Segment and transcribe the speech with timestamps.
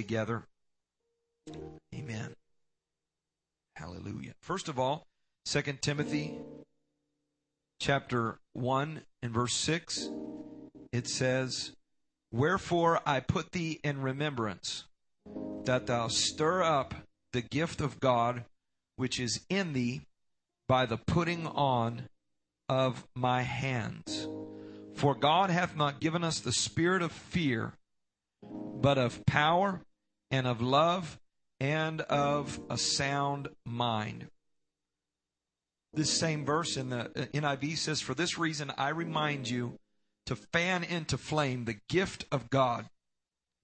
[0.00, 0.46] together.
[1.94, 2.34] Amen.
[3.76, 4.32] Hallelujah.
[4.40, 5.06] First of all,
[5.44, 6.38] 2 Timothy
[7.78, 10.08] chapter 1 and verse 6,
[10.90, 11.72] it says,
[12.32, 14.84] Wherefore I put thee in remembrance
[15.64, 16.94] that thou stir up
[17.34, 18.44] the gift of God
[18.96, 20.00] which is in thee
[20.66, 22.08] by the putting on
[22.70, 24.28] of my hands.
[24.94, 27.74] For God hath not given us the spirit of fear,
[28.42, 29.82] but of power
[30.30, 31.18] and of love
[31.58, 34.28] and of a sound mind.
[35.92, 39.78] This same verse in the uh, NIV says, For this reason I remind you
[40.26, 42.88] to fan into flame the gift of God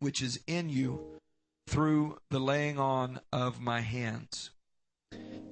[0.01, 1.21] which is in you
[1.67, 4.51] through the laying on of my hands.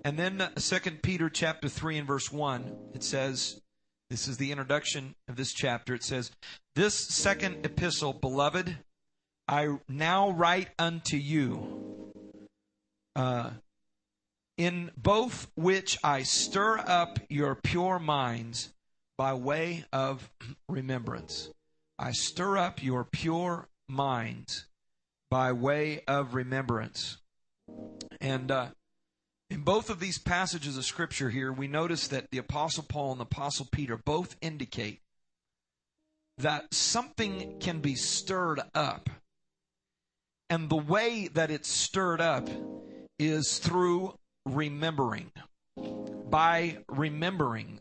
[0.05, 3.61] And then uh, Second Peter chapter 3 and verse 1, it says,
[4.11, 5.95] this is the introduction of this chapter.
[5.95, 6.31] It says,
[6.77, 8.77] This second epistle, beloved,
[9.47, 12.13] I now write unto you,
[13.15, 13.51] uh,
[14.57, 18.73] in both which I stir up your pure minds
[19.19, 20.31] by way of
[20.69, 21.51] remembrance.
[21.99, 24.67] I stir up your pure minds
[25.31, 27.19] by way of remembrance.
[28.21, 28.69] And uh,
[29.51, 33.21] in both of these passages of Scripture here, we notice that the Apostle Paul and
[33.21, 35.01] the Apostle Peter both indicate
[36.39, 39.11] that something can be stirred up.
[40.55, 42.49] And the way that it's stirred up
[43.19, 44.17] is through
[44.47, 45.33] remembering.
[45.77, 47.81] By remembering.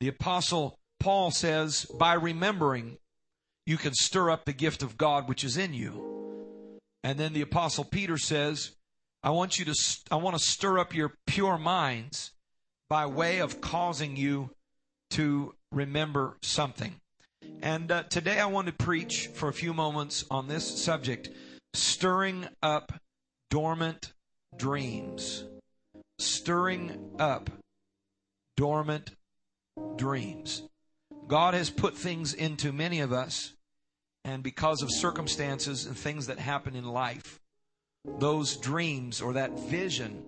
[0.00, 2.98] The Apostle Paul says, by remembering,
[3.64, 6.80] you can stir up the gift of God which is in you.
[7.04, 8.72] And then the Apostle Peter says,
[9.22, 9.74] I want you to,
[10.10, 12.32] I want to stir up your pure minds
[12.88, 14.50] by way of causing you
[15.10, 16.96] to remember something.
[17.62, 21.28] And uh, today I want to preach for a few moments on this subject
[21.74, 22.92] stirring up
[23.50, 24.12] dormant
[24.56, 25.44] dreams.
[26.18, 27.50] Stirring up
[28.56, 29.10] dormant
[29.96, 30.62] dreams.
[31.26, 33.52] God has put things into many of us,
[34.24, 37.40] and because of circumstances and things that happen in life,
[38.04, 40.24] those dreams or that vision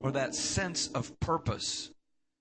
[0.00, 1.90] or that sense of purpose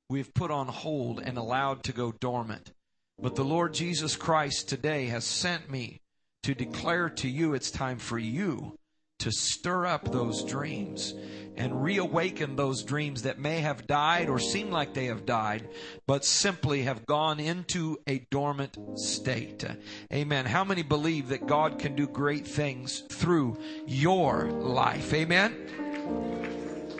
[0.09, 2.71] we've put on hold and allowed to go dormant.
[3.19, 6.01] But the Lord Jesus Christ today has sent me
[6.45, 8.77] to declare to you it's time for you
[9.17, 11.15] to stir up those dreams
[11.57, 15.67] and reawaken those dreams that may have died or seem like they have died,
[16.05, 19.65] but simply have gone into a dormant state.
[20.13, 20.45] Amen.
[20.45, 23.57] How many believe that God can do great things through
[23.87, 25.15] your life?
[25.15, 25.57] Amen.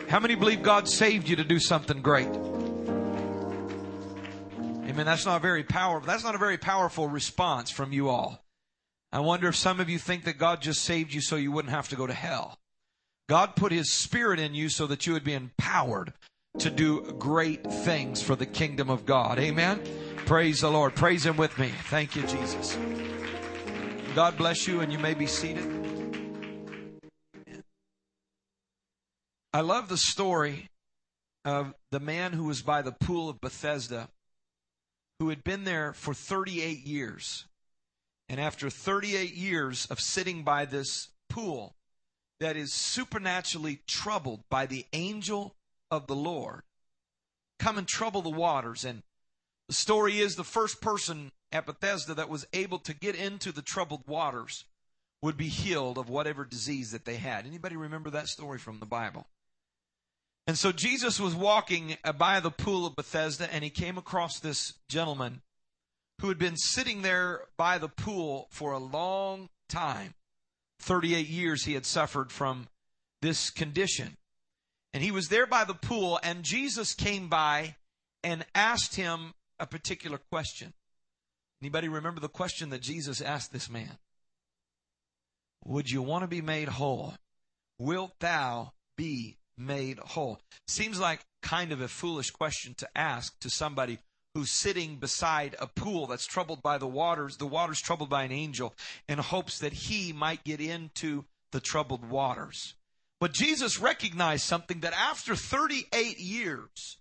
[0.08, 2.34] How many believe God saved you to do something great?
[4.88, 5.06] Amen.
[5.06, 6.04] That's not very powerful.
[6.04, 8.42] That's not a very powerful response from you all.
[9.12, 11.74] I wonder if some of you think that God just saved you so you wouldn't
[11.74, 12.58] have to go to hell.
[13.28, 16.12] God put His Spirit in you so that you would be empowered
[16.58, 19.38] to do great things for the kingdom of God.
[19.38, 19.80] Amen.
[20.26, 20.94] Praise the Lord.
[20.94, 21.70] Praise Him with me.
[21.84, 22.76] Thank you, Jesus.
[24.14, 25.64] God bless you, and you may be seated.
[29.52, 30.68] I love the story
[31.44, 34.08] of the man who was by the pool of Bethesda,
[35.18, 37.46] who had been there for 38 years.
[38.28, 41.76] And after 38 years of sitting by this pool
[42.40, 45.54] that is supernaturally troubled by the angel
[45.90, 46.62] of the Lord,
[47.58, 48.84] come and trouble the waters.
[48.84, 49.02] And
[49.68, 53.62] the story is the first person at Bethesda that was able to get into the
[53.62, 54.64] troubled waters
[55.22, 57.46] would be healed of whatever disease that they had.
[57.46, 59.26] Anybody remember that story from the Bible?
[60.46, 64.74] And so Jesus was walking by the pool of Bethesda and he came across this
[64.88, 65.42] gentleman
[66.20, 70.14] who had been sitting there by the pool for a long time.
[70.80, 72.68] 38 years he had suffered from
[73.22, 74.16] this condition.
[74.92, 77.76] And he was there by the pool, and Jesus came by
[78.22, 80.72] and asked him a particular question.
[81.60, 83.98] Anybody remember the question that Jesus asked this man?
[85.64, 87.14] Would you want to be made whole?
[87.78, 90.40] Wilt thou be made whole?
[90.66, 93.98] Seems like kind of a foolish question to ask to somebody
[94.36, 98.30] who's sitting beside a pool that's troubled by the waters, the water's troubled by an
[98.30, 98.74] angel,
[99.08, 102.74] in hopes that he might get into the troubled waters.
[103.18, 106.98] But Jesus recognized something that after 38 years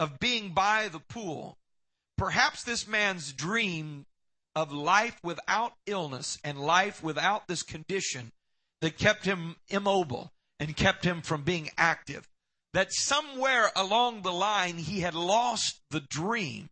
[0.00, 1.58] of being by the pool,
[2.16, 4.06] perhaps this man's dream
[4.56, 8.32] of life without illness and life without this condition
[8.80, 12.26] that kept him immobile and kept him from being active
[12.74, 16.68] that somewhere along the line he had lost the dream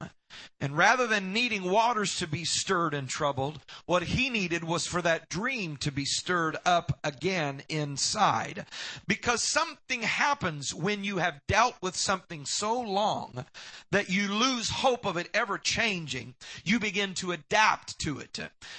[0.60, 5.02] And rather than needing waters to be stirred and troubled, what he needed was for
[5.02, 8.66] that dream to be stirred up again inside.
[9.06, 13.44] Because something happens when you have dealt with something so long
[13.90, 16.34] that you lose hope of it ever changing.
[16.64, 18.38] You begin to adapt to it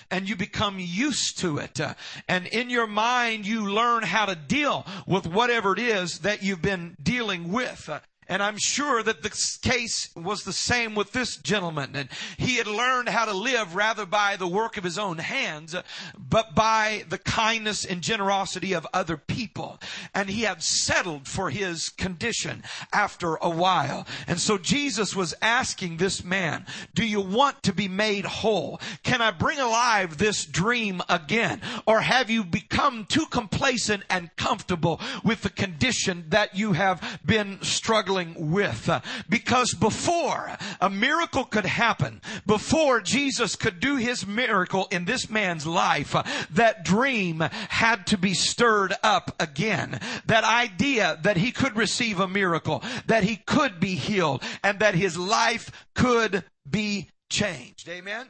[0.09, 1.79] and you become used to it.
[2.27, 6.61] And in your mind, you learn how to deal with whatever it is that you've
[6.61, 7.89] been dealing with.
[8.29, 9.29] And I'm sure that the
[9.61, 11.95] case was the same with this gentleman.
[11.95, 15.75] And he had learned how to live rather by the work of his own hands,
[16.17, 19.79] but by the kindness and generosity of other people.
[20.13, 24.05] And he had settled for his condition after a while.
[24.27, 28.81] And so Jesus was asking this man, do you want to be made whole?
[29.03, 31.61] Can I bring alive this dream again?
[31.85, 37.59] Or have you become too complacent and comfortable with the condition that you have been
[37.61, 38.89] struggling dealing with.
[39.29, 45.65] Because before a miracle could happen, before Jesus could do his miracle in this man's
[45.65, 46.15] life,
[46.51, 49.99] that dream had to be stirred up again.
[50.25, 54.95] That idea that he could receive a miracle, that he could be healed, and that
[54.95, 57.87] his life could be changed.
[57.89, 58.29] Amen?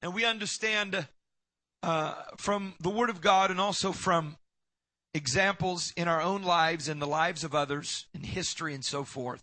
[0.00, 1.06] And we understand
[1.82, 4.36] uh, from the Word of God and also from
[5.14, 9.42] examples in our own lives and the lives of others, in history and so forth,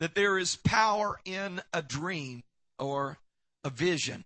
[0.00, 2.42] that there is power in a dream
[2.78, 3.18] or
[3.64, 4.24] a vision.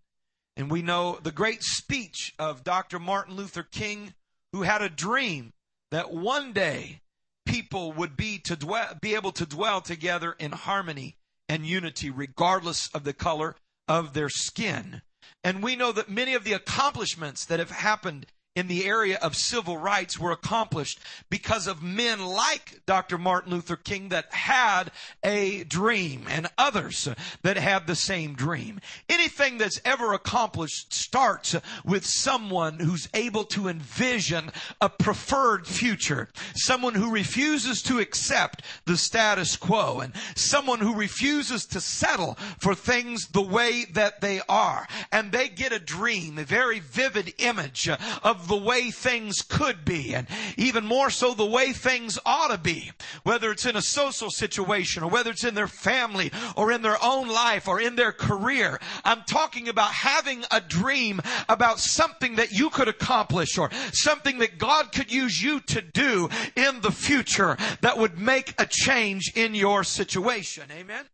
[0.56, 2.98] And we know the great speech of Dr.
[2.98, 4.14] Martin Luther King,
[4.52, 5.52] who had a dream
[5.90, 7.00] that one day
[7.46, 11.16] people would be to dwell, be able to dwell together in harmony
[11.48, 13.56] and unity, regardless of the color
[13.88, 15.02] of their skin.
[15.42, 19.34] And we know that many of the accomplishments that have happened in the area of
[19.34, 21.00] civil rights were accomplished
[21.30, 23.16] because of men like Dr.
[23.16, 24.90] Martin Luther King that had
[25.24, 27.08] a dream and others
[27.42, 28.78] that had the same dream.
[29.08, 34.50] Anything that's ever accomplished starts with someone who's able to envision
[34.82, 36.28] a preferred future.
[36.54, 42.74] Someone who refuses to accept the status quo and someone who refuses to settle for
[42.74, 44.86] things the way that they are.
[45.10, 47.88] And they get a dream, a very vivid image
[48.22, 52.58] of the way things could be and even more so the way things ought to
[52.58, 52.90] be.
[53.22, 57.02] Whether it's in a social situation or whether it's in their family or in their
[57.02, 58.80] own life or in their career.
[59.04, 64.58] I'm talking about having a dream about something that you could accomplish or something that
[64.58, 69.54] God could use you to do in the future that would make a change in
[69.54, 70.64] your situation.
[70.72, 71.04] Amen.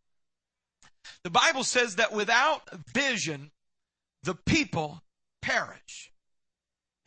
[1.23, 2.61] The Bible says that without
[2.93, 3.51] vision,
[4.23, 5.03] the people
[5.41, 6.08] perish.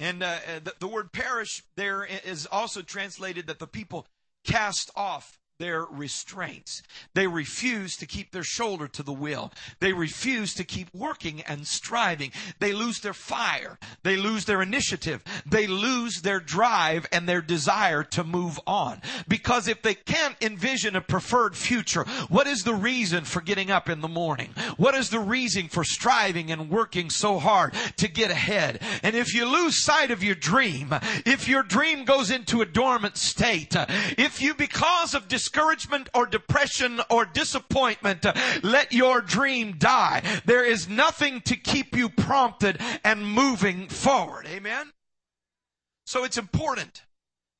[0.03, 4.09] And uh, the, the word perish there is also translated that the people
[4.43, 6.83] cast off their restraints.
[7.15, 9.53] They refuse to keep their shoulder to the wheel.
[9.79, 12.33] They refuse to keep working and striving.
[12.59, 13.79] They lose their fire.
[14.03, 15.23] They lose their initiative.
[15.47, 19.03] They lose their drive and their desire to move on.
[19.29, 23.89] Because if they can't envision a preferred future, what is the reason for getting up
[23.89, 24.51] in the morning?
[24.79, 28.83] What is the reason for striving and working so hard to get ahead?
[29.05, 30.93] And if you lose sight of your dream,
[31.25, 33.77] if your dream goes into a dormant state,
[34.19, 38.25] if you, because of discouragement, discouragement or depression or disappointment,
[38.63, 40.23] let your dream die.
[40.47, 44.47] There is nothing to keep you prompted and moving forward.
[44.47, 44.93] Amen?
[46.07, 47.03] So it's important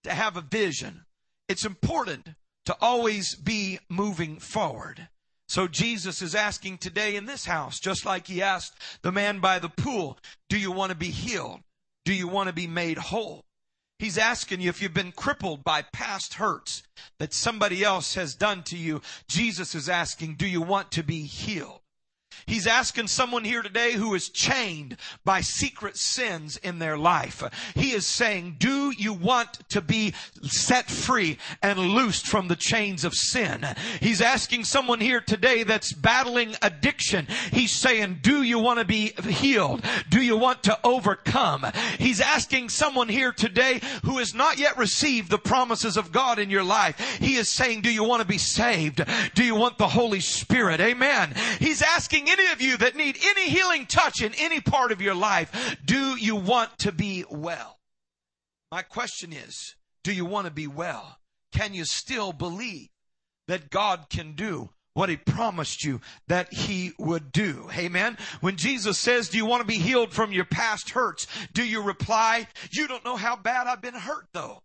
[0.05, 1.05] to have a vision.
[1.49, 2.31] It's important
[2.65, 5.09] to always be moving forward.
[5.49, 9.59] So Jesus is asking today in this house, just like he asked the man by
[9.59, 11.61] the pool, do you want to be healed?
[12.07, 13.45] Do you want to be made whole?
[14.03, 16.83] He's asking you if you've been crippled by past hurts
[17.21, 19.01] that somebody else has done to you.
[19.29, 21.83] Jesus is asking, do you want to be healed?
[22.45, 27.45] He's asking someone here today who is chained by secret sins in their life.
[27.77, 33.05] He is saying, do you want to be set free and loosed from the chains
[33.05, 33.67] of sin?
[34.01, 37.27] He's asking someone here today that's battling addiction.
[37.51, 39.85] He's saying, do you want to be healed?
[40.09, 41.67] Do you want to overcome?
[41.99, 46.51] He's asking someone here today who has not yet received the promises of God in
[46.51, 46.99] your life.
[47.19, 49.05] He is saying, do you want to be saved?
[49.35, 50.81] Do you want the Holy Spirit?
[50.81, 51.35] Amen.
[51.59, 55.15] He's asking any of you that need any healing touch in any part of your
[55.15, 57.79] life, do you want to be well?
[58.73, 61.19] My question is, do you want to be well?
[61.53, 62.89] Can you still believe
[63.47, 67.69] that God can do what he promised you that he would do.
[67.77, 68.17] Amen.
[68.41, 71.27] When Jesus says, do you want to be healed from your past hurts?
[71.53, 74.63] Do you reply, you don't know how bad I've been hurt though.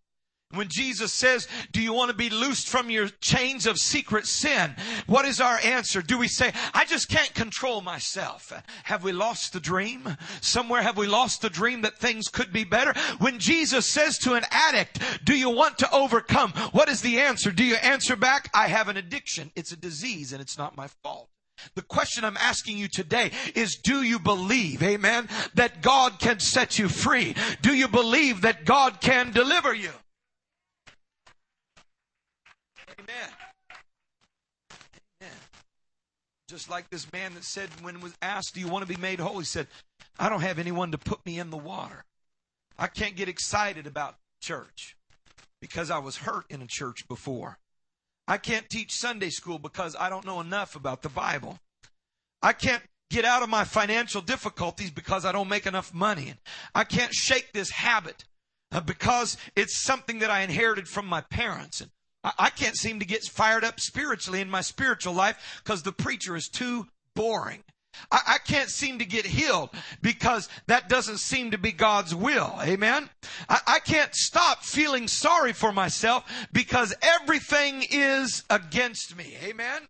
[0.51, 4.75] When Jesus says, do you want to be loosed from your chains of secret sin?
[5.06, 6.01] What is our answer?
[6.01, 8.54] Do we say, I just can't control myself?
[8.86, 10.16] Have we lost the dream?
[10.39, 12.94] Somewhere have we lost the dream that things could be better?
[13.20, 16.54] When Jesus says to an addict, do you want to overcome?
[16.72, 17.51] What is the answer?
[17.51, 19.51] Do you answer back, I have an addiction.
[19.54, 21.30] It's a disease and it's not my fault.
[21.75, 26.80] The question I'm asking you today is do you believe, amen, that God can set
[26.80, 27.36] you free?
[27.62, 29.92] Do you believe that God can deliver you?
[33.08, 33.30] Amen.
[35.22, 35.36] Amen.
[36.50, 39.20] Just like this man that said, when was asked, Do you want to be made
[39.20, 39.40] whole?
[39.40, 39.68] He said,
[40.20, 42.06] I don't have anyone to put me in the water.
[42.78, 44.96] I can't get excited about church
[45.62, 47.58] because I was hurt in a church before.
[48.28, 51.60] I can't teach Sunday school because I don't know enough about the Bible.
[52.42, 56.34] I can't get out of my financial difficulties because I don't make enough money.
[56.76, 58.26] I can't shake this habit
[58.72, 61.82] uh, because it's something that I inherited from my parents.
[61.82, 61.90] And
[62.24, 66.36] I can't seem to get fired up spiritually in my spiritual life because the preacher
[66.36, 67.64] is too boring.
[68.12, 69.70] I, can't seem to get healed
[70.02, 72.54] because that doesn't seem to be God's will.
[72.62, 73.10] Amen.
[73.50, 79.36] I, I can't stop feeling sorry for myself because everything is against me.
[79.44, 79.82] Amen.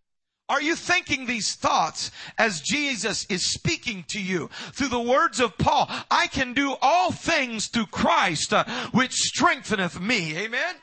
[0.48, 5.58] Are you thinking these thoughts as Jesus is speaking to you through the words of
[5.58, 5.90] Paul?
[6.10, 10.38] I can do all things through Christ, uh, which strengtheneth me.
[10.38, 10.76] Amen.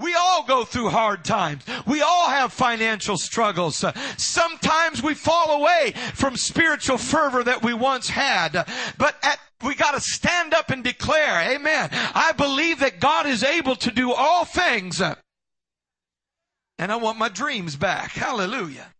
[0.00, 1.62] We all go through hard times.
[1.86, 3.84] We all have financial struggles.
[4.16, 8.52] Sometimes we fall away from spiritual fervor that we once had.
[8.98, 11.90] But at, we gotta stand up and declare, amen.
[11.92, 15.00] I believe that God is able to do all things.
[15.00, 18.12] And I want my dreams back.
[18.12, 18.94] Hallelujah.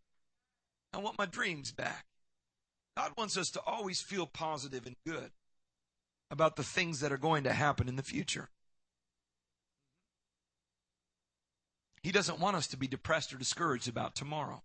[0.92, 2.04] I want my dreams back.
[2.96, 5.30] God wants us to always feel positive and good
[6.30, 8.50] about the things that are going to happen in the future.
[12.02, 14.62] He doesn't want us to be depressed or discouraged about tomorrow.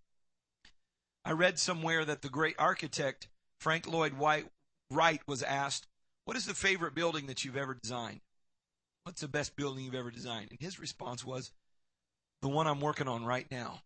[1.24, 3.28] I read somewhere that the great architect
[3.58, 5.86] Frank Lloyd Wright was asked,
[6.24, 8.20] What is the favorite building that you've ever designed?
[9.04, 10.48] What's the best building you've ever designed?
[10.50, 11.52] And his response was,
[12.42, 13.82] The one I'm working on right now.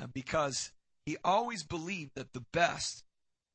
[0.00, 0.72] Uh, because
[1.04, 3.04] he always believed that the best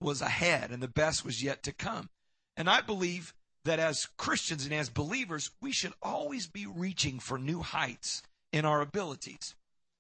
[0.01, 2.09] was ahead and the best was yet to come.
[2.57, 7.37] And I believe that as Christians and as believers, we should always be reaching for
[7.37, 8.21] new heights
[8.55, 9.53] in our abilities.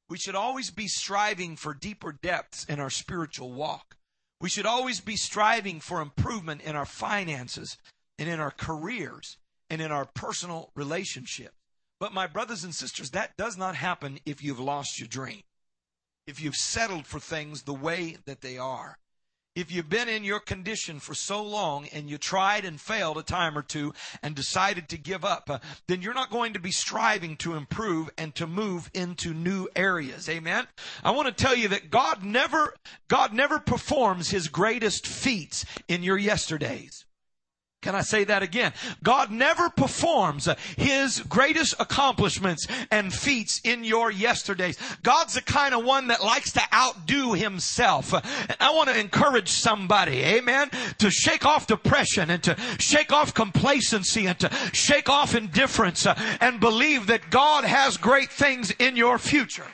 [0.09, 3.97] We should always be striving for deeper depths in our spiritual walk.
[4.39, 7.77] We should always be striving for improvement in our finances
[8.17, 9.37] and in our careers
[9.69, 11.55] and in our personal relationships.
[11.99, 15.41] But my brothers and sisters, that does not happen if you've lost your dream.
[16.25, 18.97] If you've settled for things the way that they are.
[19.55, 23.23] If you've been in your condition for so long and you tried and failed a
[23.23, 26.71] time or two and decided to give up, uh, then you're not going to be
[26.71, 30.27] striving to improve and to move into new areas.
[30.27, 30.67] Amen.
[31.03, 32.75] I want to tell you that God never,
[33.07, 37.04] God never performs his greatest feats in your yesterdays.
[37.85, 38.73] Can I say that again?
[39.03, 44.79] God never performs His greatest accomplishments and feats in your yesterdays.
[45.03, 48.11] God's the kind of one that likes to outdo Himself.
[48.59, 54.25] I want to encourage somebody, amen, to shake off depression and to shake off complacency
[54.25, 59.67] and to shake off indifference and believe that God has great things in your future.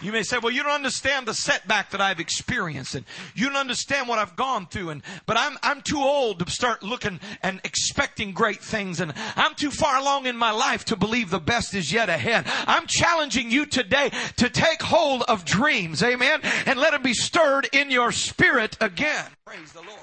[0.00, 3.56] You may say, well, you don't understand the setback that I've experienced and you don't
[3.56, 4.90] understand what I've gone through.
[4.90, 9.00] And, but I'm, I'm too old to start looking and expecting great things.
[9.00, 12.44] And I'm too far along in my life to believe the best is yet ahead.
[12.68, 16.00] I'm challenging you today to take hold of dreams.
[16.00, 16.42] Amen.
[16.64, 19.26] And let them be stirred in your spirit again.
[19.44, 19.98] Praise the Lord.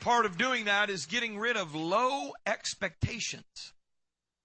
[0.00, 3.74] Part of doing that is getting rid of low expectations.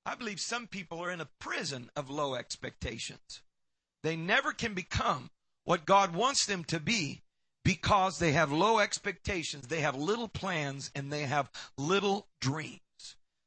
[0.05, 3.41] I believe some people are in a prison of low expectations.
[4.03, 5.31] They never can become
[5.63, 7.24] what God wants them to be
[7.63, 12.79] because they have low expectations, they have little plans, and they have little dreams.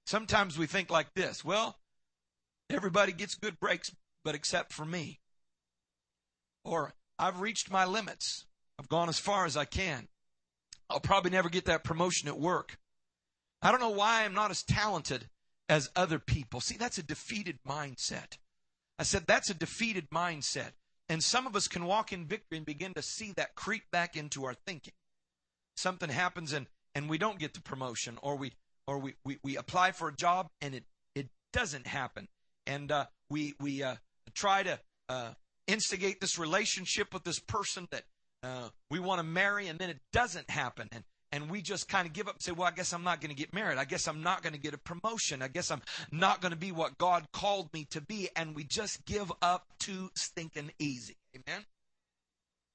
[0.04, 1.78] Sometimes we think like this well,
[2.68, 5.20] everybody gets good breaks, but except for me.
[6.64, 8.46] Or I've reached my limits,
[8.80, 10.08] I've gone as far as I can.
[10.90, 12.78] I'll probably never get that promotion at work.
[13.62, 15.28] I don't know why I'm not as talented
[15.68, 16.60] as other people.
[16.60, 18.38] See, that's a defeated mindset.
[18.98, 20.72] I said that's a defeated mindset.
[21.08, 24.16] And some of us can walk in victory and begin to see that creep back
[24.16, 24.92] into our thinking.
[25.76, 28.52] Something happens and, and we don't get the promotion or we
[28.86, 30.84] or we, we, we apply for a job and it,
[31.14, 32.28] it doesn't happen.
[32.66, 33.96] And uh, we we uh,
[34.34, 35.30] try to uh,
[35.66, 38.04] instigate this relationship with this person that
[38.42, 40.88] uh, we want to marry and then it doesn't happen.
[40.90, 43.20] And and we just kind of give up and say, well, I guess I'm not
[43.20, 43.78] going to get married.
[43.78, 45.42] I guess I'm not going to get a promotion.
[45.42, 48.28] I guess I'm not going to be what God called me to be.
[48.34, 51.16] And we just give up too stinking easy.
[51.34, 51.64] Amen.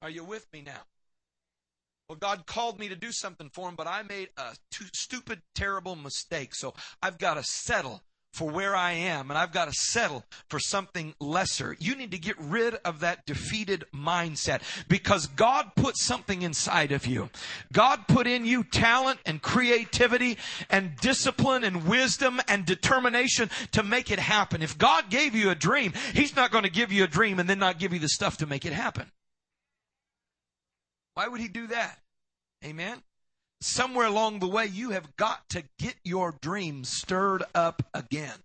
[0.02, 0.82] Are you with me now?
[2.08, 4.54] Well, God called me to do something for him, but I made a
[4.92, 6.54] stupid, terrible mistake.
[6.54, 8.02] So I've got to settle
[8.34, 11.76] for where I am and I've got to settle for something lesser.
[11.78, 17.06] You need to get rid of that defeated mindset because God put something inside of
[17.06, 17.30] you.
[17.72, 20.36] God put in you talent and creativity
[20.68, 24.62] and discipline and wisdom and determination to make it happen.
[24.62, 27.48] If God gave you a dream, He's not going to give you a dream and
[27.48, 29.10] then not give you the stuff to make it happen.
[31.14, 31.98] Why would He do that?
[32.64, 33.00] Amen
[33.64, 38.42] somewhere along the way, you have got to get your dreams stirred up again.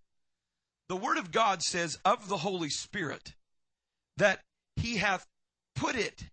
[0.88, 3.34] The Word of God says of the Holy Spirit
[4.18, 4.40] that
[4.78, 5.28] He hath
[5.76, 6.30] put it,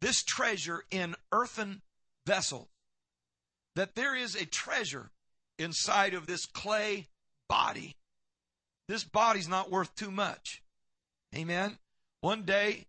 [0.00, 1.80] this treasure, in earthen
[2.26, 2.68] vessels.
[3.74, 5.10] That there is a treasure
[5.58, 7.08] inside of this clay
[7.48, 7.96] body.
[8.86, 10.62] This body's not worth too much.
[11.34, 11.78] Amen.
[12.20, 12.86] One day,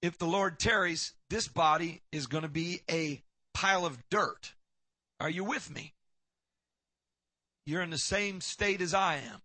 [0.00, 3.22] if the Lord tarries, this body is going to be a
[3.54, 4.54] pile of dirt.
[5.20, 5.94] Are you with me?
[7.64, 9.40] You're in the same state as I am.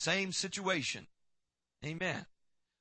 [0.00, 1.06] Same situation.
[1.84, 2.26] Amen.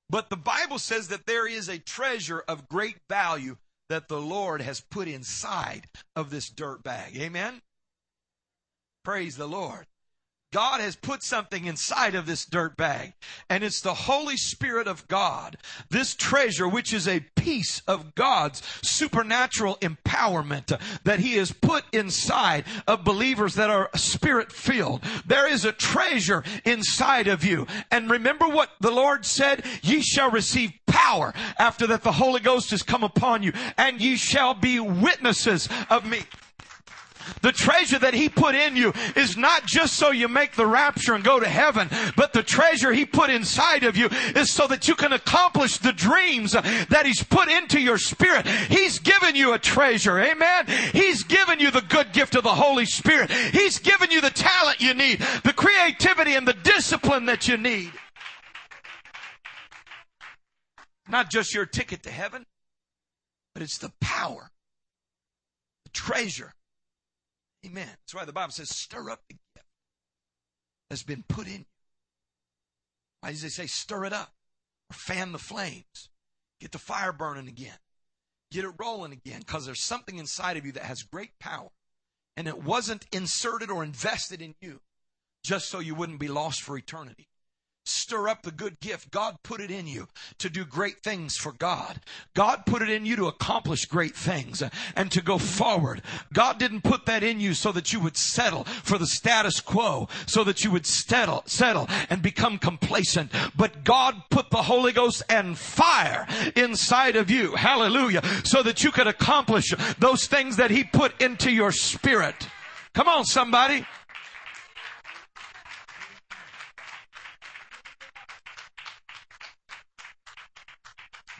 [0.09, 3.57] But the Bible says that there is a treasure of great value
[3.89, 7.17] that the Lord has put inside of this dirt bag.
[7.17, 7.61] Amen.
[9.03, 9.87] Praise the Lord.
[10.53, 13.13] God has put something inside of this dirt bag,
[13.49, 15.57] and it's the Holy Spirit of God.
[15.89, 22.65] This treasure, which is a piece of God's supernatural empowerment that He has put inside
[22.87, 25.01] of believers that are spirit filled.
[25.25, 27.65] There is a treasure inside of you.
[27.89, 29.65] And remember what the Lord said?
[29.81, 34.17] Ye shall receive power after that the Holy Ghost has come upon you, and ye
[34.17, 36.21] shall be witnesses of me.
[37.41, 41.13] The treasure that He put in you is not just so you make the rapture
[41.13, 44.87] and go to heaven, but the treasure He put inside of you is so that
[44.87, 48.47] you can accomplish the dreams that He's put into your spirit.
[48.47, 50.19] He's given you a treasure.
[50.19, 50.67] Amen.
[50.93, 53.31] He's given you the good gift of the Holy Spirit.
[53.31, 57.91] He's given you the talent you need, the creativity and the discipline that you need.
[61.09, 62.45] Not just your ticket to heaven,
[63.53, 64.49] but it's the power,
[65.83, 66.53] the treasure
[67.65, 67.87] Amen.
[67.87, 69.67] That's why the Bible says, stir up the gift
[70.89, 71.65] that's been put in you.
[73.21, 74.33] Why does it say stir it up?
[74.89, 76.09] Or fan the flames.
[76.59, 77.77] Get the fire burning again.
[78.51, 79.39] Get it rolling again.
[79.39, 81.69] Because there's something inside of you that has great power.
[82.35, 84.81] And it wasn't inserted or invested in you
[85.43, 87.27] just so you wouldn't be lost for eternity
[87.85, 89.11] stir up the good gift.
[89.11, 90.07] God put it in you
[90.39, 91.99] to do great things for God.
[92.33, 94.63] God put it in you to accomplish great things
[94.95, 96.01] and to go forward.
[96.31, 100.07] God didn't put that in you so that you would settle for the status quo,
[100.25, 103.31] so that you would settle, settle and become complacent.
[103.55, 107.55] But God put the Holy Ghost and fire inside of you.
[107.55, 108.21] Hallelujah.
[108.43, 112.47] So that you could accomplish those things that He put into your spirit.
[112.93, 113.85] Come on, somebody.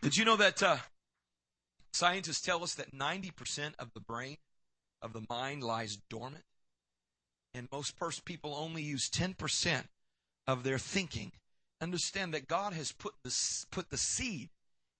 [0.04, 0.76] Did you know that uh,
[1.94, 4.36] scientists tell us that 90% of the brain,
[5.02, 6.44] of the mind, lies dormant?
[7.54, 9.84] And most people only use 10%
[10.46, 11.32] of their thinking.
[11.80, 13.34] Understand that God has put the,
[13.72, 14.50] put the seed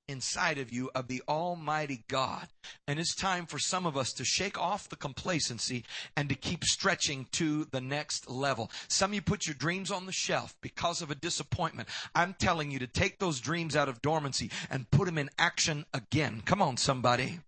[0.08, 2.48] inside of you of the Almighty God.
[2.88, 5.84] And it's time for some of us to shake off the complacency
[6.16, 8.72] and to keep stretching to the next level.
[8.88, 11.90] Some of you put your dreams on the shelf because of a disappointment.
[12.16, 15.86] I'm telling you to take those dreams out of dormancy and put them in action
[15.94, 16.42] again.
[16.46, 17.40] Come on, somebody.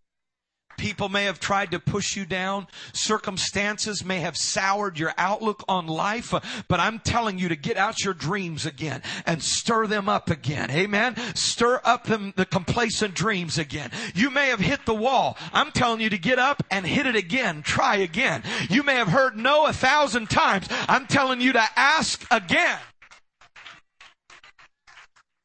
[0.78, 2.68] People may have tried to push you down.
[2.94, 6.34] Circumstances may have soured your outlook on life,
[6.68, 10.70] but I'm telling you to get out your dreams again and stir them up again.
[10.72, 11.16] Amen.
[11.36, 13.92] Stir up them, the complacent dreams again.
[14.14, 15.38] You may have hit the wall.
[15.54, 17.62] I'm telling you to get up and hit it again.
[17.64, 18.44] Try again.
[18.70, 20.68] You may have heard no a thousand times.
[20.88, 22.80] I'm telling you to ask again.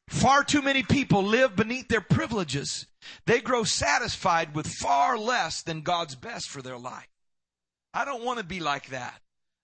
[0.09, 2.87] Far too many people live beneath their privileges
[3.27, 7.09] they grow satisfied with far less than God's best for their life.
[7.93, 9.21] I don't want to be like that.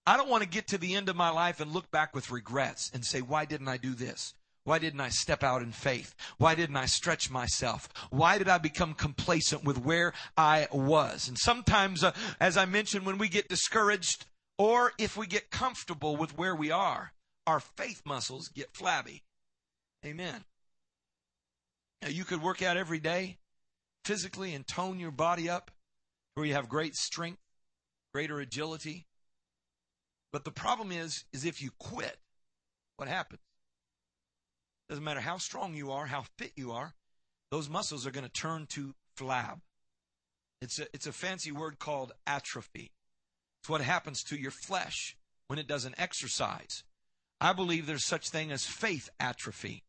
[0.07, 2.31] I don't want to get to the end of my life and look back with
[2.31, 4.35] regrets and say, why didn't I do this?
[4.65, 6.15] Why didn't I step out in faith?
[6.39, 7.89] Why didn't I stretch myself?
[8.11, 11.29] Why did I become complacent with where I was?
[11.29, 14.27] And sometimes, uh, as I mentioned, when we get discouraged
[14.59, 17.13] or if we get comfortable with where we are,
[17.47, 19.23] our faith muscles get flabby.
[20.05, 20.45] Amen.
[22.03, 23.39] Now, you could work out every day
[24.07, 25.73] physically and tone your body up
[26.35, 27.41] where you have great strength,
[28.15, 29.05] greater agility.
[30.33, 32.17] But the problem is, is if you quit,
[32.99, 33.41] what happens?
[34.89, 36.95] Doesn't matter how strong you are, how fit you are,
[37.51, 39.61] those muscles are going to turn to flab.
[40.63, 42.93] It's a, it's a fancy word called atrophy.
[43.61, 45.17] It's what happens to your flesh
[45.49, 46.85] when it doesn't exercise.
[47.41, 49.83] I believe there's such thing as faith atrophy.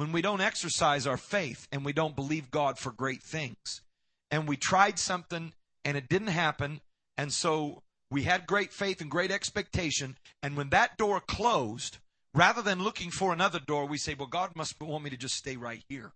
[0.00, 3.82] When we don't exercise our faith and we don't believe God for great things,
[4.30, 5.52] and we tried something
[5.84, 6.80] and it didn't happen,
[7.18, 11.98] and so we had great faith and great expectation, and when that door closed,
[12.32, 15.34] rather than looking for another door, we say, Well, God must want me to just
[15.34, 16.12] stay right here.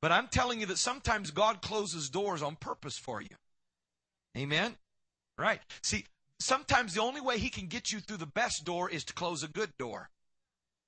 [0.00, 3.34] But I'm telling you that sometimes God closes doors on purpose for you.
[4.36, 4.76] Amen?
[5.36, 5.60] Right.
[5.82, 6.04] See,
[6.38, 9.42] sometimes the only way He can get you through the best door is to close
[9.42, 10.10] a good door.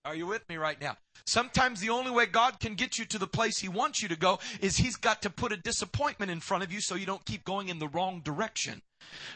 [0.04, 0.96] Are you with me right now?
[1.24, 4.16] Sometimes the only way God can get you to the place He wants you to
[4.16, 7.24] go is He's got to put a disappointment in front of you so you don't
[7.24, 8.82] keep going in the wrong direction.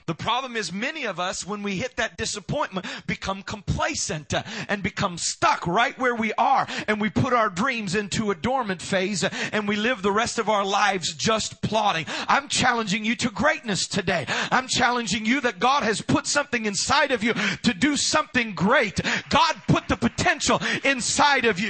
[0.07, 4.35] The problem is many of us, when we hit that disappointment, become complacent
[4.69, 8.83] and become stuck right where we are and we put our dreams into a dormant
[8.83, 12.07] phase and we live the rest of our lives just plotting.
[12.29, 14.25] I'm challenging you to greatness today.
[14.51, 19.01] I'm challenging you that God has put something inside of you to do something great.
[19.29, 21.70] God put the potential inside of you.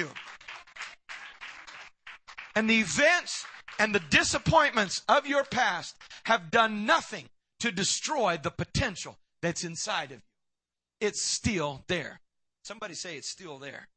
[2.55, 3.47] And the events
[3.79, 7.29] and the disappointments of your past have done nothing
[7.61, 10.23] to destroy the potential that's inside of you.
[11.01, 12.21] It's still there.
[12.63, 13.89] Somebody say it's still there.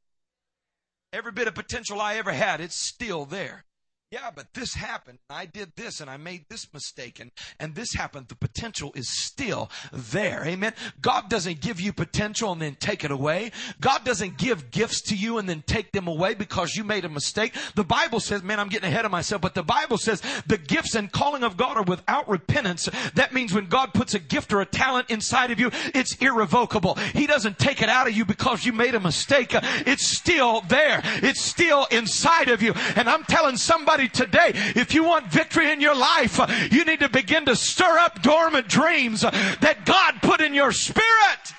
[1.12, 3.66] Every bit of potential I ever had, it's still there
[4.14, 5.18] yeah, but this happened.
[5.28, 8.28] I did this and I made this mistake and, and this happened.
[8.28, 10.46] The potential is still there.
[10.46, 10.74] Amen.
[11.02, 13.52] God doesn't give you potential and then take it away.
[13.82, 17.10] God doesn't give gifts to you and then take them away because you made a
[17.10, 17.56] mistake.
[17.74, 20.94] The Bible says, man, I'm getting ahead of myself, but the Bible says the gifts
[20.94, 22.88] and calling of God are without repentance.
[23.16, 26.94] That means when God puts a gift or a talent inside of you, it's irrevocable.
[27.16, 29.56] He doesn't take it out of you because you made a mistake.
[29.88, 31.02] It's still there.
[31.24, 32.74] It's still inside of you.
[32.96, 36.40] And I'm telling somebody today, if you want victory in your life,
[36.72, 41.54] you need to begin to stir up dormant dreams that God put in your spirit.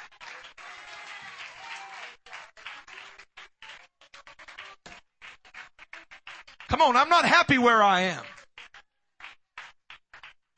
[6.69, 8.23] Come on, I'm not happy where I am.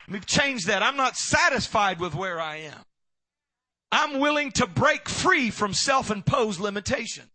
[0.07, 0.81] Let me change that.
[0.81, 2.81] I'm not satisfied with where I am.
[3.91, 7.29] I'm willing to break free from self imposed limitations.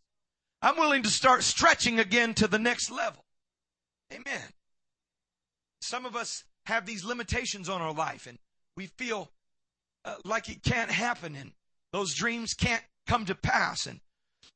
[0.60, 3.21] I'm willing to start stretching again to the next level.
[4.12, 4.53] Amen.
[5.81, 8.38] Some of us have these limitations on our life and
[8.77, 9.31] we feel
[10.05, 11.53] uh, like it can't happen and
[11.92, 14.01] those dreams can't come to pass and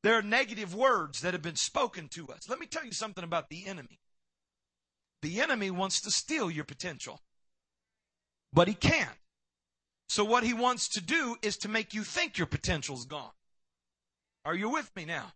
[0.03, 2.49] there are negative words that have been spoken to us.
[2.49, 3.99] Let me tell you something about the enemy.
[5.21, 7.21] The enemy wants to steal your potential,
[8.53, 9.09] but he can't.
[10.07, 13.31] So what he wants to do is to make you think your potential's gone.
[14.45, 15.33] Are you with me now?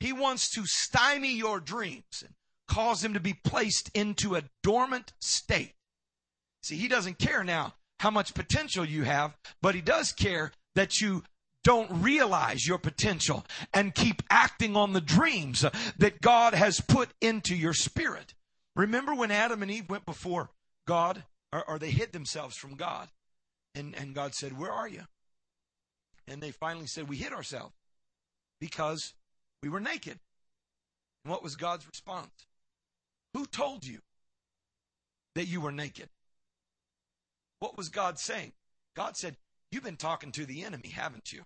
[0.00, 2.34] He wants to stymie your dreams and
[2.68, 5.74] cause them to be placed into a dormant state.
[6.62, 11.00] See, he doesn't care now how much potential you have, but he does care that
[11.00, 11.24] you
[11.64, 15.64] don't realize your potential and keep acting on the dreams
[15.98, 18.34] that God has put into your spirit.
[18.76, 20.50] Remember when Adam and Eve went before
[20.86, 23.08] God, or, or they hid themselves from God,
[23.74, 25.02] and, and God said, Where are you?
[26.26, 27.74] And they finally said, We hid ourselves
[28.60, 29.14] because
[29.62, 30.18] we were naked.
[31.24, 32.47] And what was God's response?
[33.34, 34.00] Who told you
[35.34, 36.08] that you were naked?
[37.58, 38.52] What was God saying?
[38.94, 39.36] God said,
[39.70, 41.44] You've been talking to the enemy, haven't you?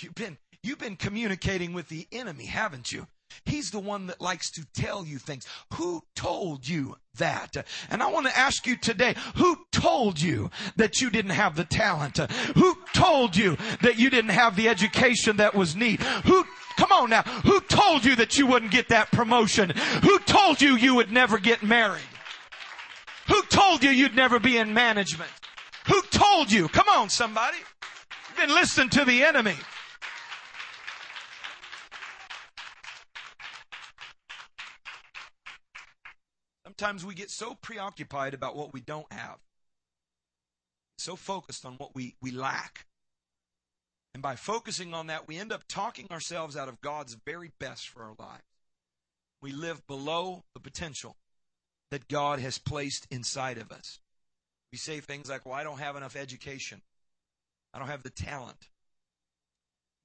[0.00, 3.06] You've been, you've been communicating with the enemy, haven't you?
[3.44, 5.46] He's the one that likes to tell you things.
[5.74, 7.56] Who told you that?
[7.90, 11.64] And I want to ask you today, who told you that you didn't have the
[11.64, 12.18] talent?
[12.18, 16.06] Who told you that you didn't have the education that was needed?
[16.24, 16.44] Who
[16.76, 17.22] Come on now.
[17.22, 19.70] Who told you that you wouldn't get that promotion?
[20.02, 22.00] Who told you you would never get married?
[23.28, 25.30] Who told you you'd never be in management?
[25.86, 26.68] Who told you?
[26.68, 27.58] Come on, somebody.
[28.28, 29.54] You've been listening to the enemy.
[36.82, 39.38] Sometimes we get so preoccupied about what we don't have,
[40.98, 42.86] so focused on what we, we lack,
[44.14, 47.88] and by focusing on that, we end up talking ourselves out of God's very best
[47.88, 48.42] for our lives.
[49.40, 51.14] We live below the potential
[51.92, 54.00] that God has placed inside of us.
[54.72, 56.82] We say things like, well, I don't have enough education.
[57.72, 58.70] I don't have the talent.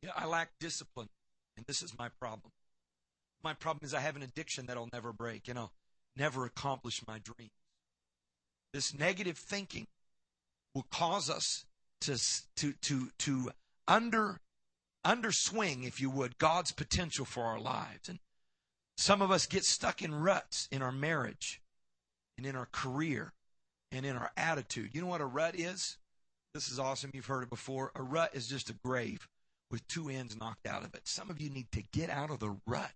[0.04, 1.10] Know, I lack discipline.
[1.58, 2.52] And this is my problem.
[3.44, 5.72] My problem is I have an addiction that'll never break You I'll
[6.18, 7.52] never accomplish my dreams.
[8.74, 9.88] this negative thinking
[10.74, 11.66] will cause us
[12.02, 12.18] to
[12.56, 13.52] to to to
[13.88, 14.40] under
[15.04, 18.10] underswing, if you would, God's potential for our lives.
[18.10, 18.20] And
[18.98, 21.62] some of us get stuck in ruts in our marriage
[22.38, 23.34] and in our career
[23.92, 24.90] and in our attitude.
[24.94, 25.98] You know what a rut is?
[26.54, 27.12] This is awesome.
[27.14, 27.92] You've heard it before.
[27.96, 29.28] A rut is just a grave
[29.72, 31.02] with two ends knocked out of it.
[31.06, 32.92] Some of you need to get out of the rut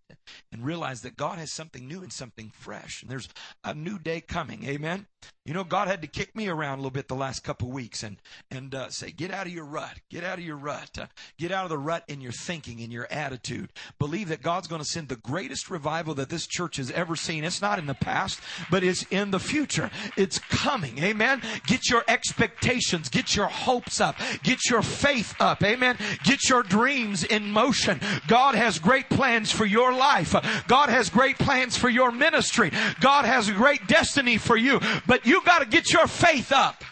[0.51, 3.01] and realize that God has something new and something fresh.
[3.01, 3.29] And there's
[3.63, 4.63] a new day coming.
[4.65, 5.07] Amen.
[5.45, 7.73] You know, God had to kick me around a little bit the last couple of
[7.73, 8.17] weeks and
[8.51, 11.07] and uh, say, get out of your rut, get out of your rut, uh,
[11.37, 13.71] get out of the rut in your thinking, in your attitude.
[13.97, 17.43] Believe that God's going to send the greatest revival that this church has ever seen.
[17.43, 19.89] It's not in the past, but it's in the future.
[20.15, 20.99] It's coming.
[20.99, 21.41] Amen.
[21.65, 25.63] Get your expectations, get your hopes up, get your faith up.
[25.63, 25.97] Amen.
[26.23, 27.99] Get your dreams in motion.
[28.27, 30.35] God has great plans for your life.
[30.67, 32.71] God has great plans for your ministry.
[32.99, 34.79] God has a great destiny for you.
[35.07, 36.83] But you got to get your faith up.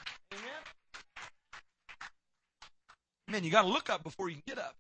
[3.27, 4.75] Man, you got to look up before you can get up.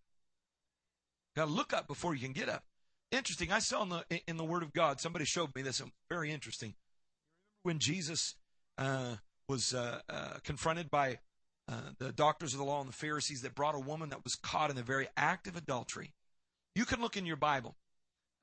[1.35, 2.63] Got to look up before you can get up.
[3.11, 3.51] Interesting.
[3.51, 4.99] I saw in the in the Word of God.
[4.99, 5.81] Somebody showed me this.
[6.09, 6.73] Very interesting.
[7.63, 8.35] When Jesus
[8.77, 9.15] uh,
[9.47, 11.19] was uh, uh, confronted by
[11.69, 14.33] uh, the doctors of the law and the Pharisees that brought a woman that was
[14.35, 16.13] caught in the very act of adultery.
[16.73, 17.75] You can look in your Bible,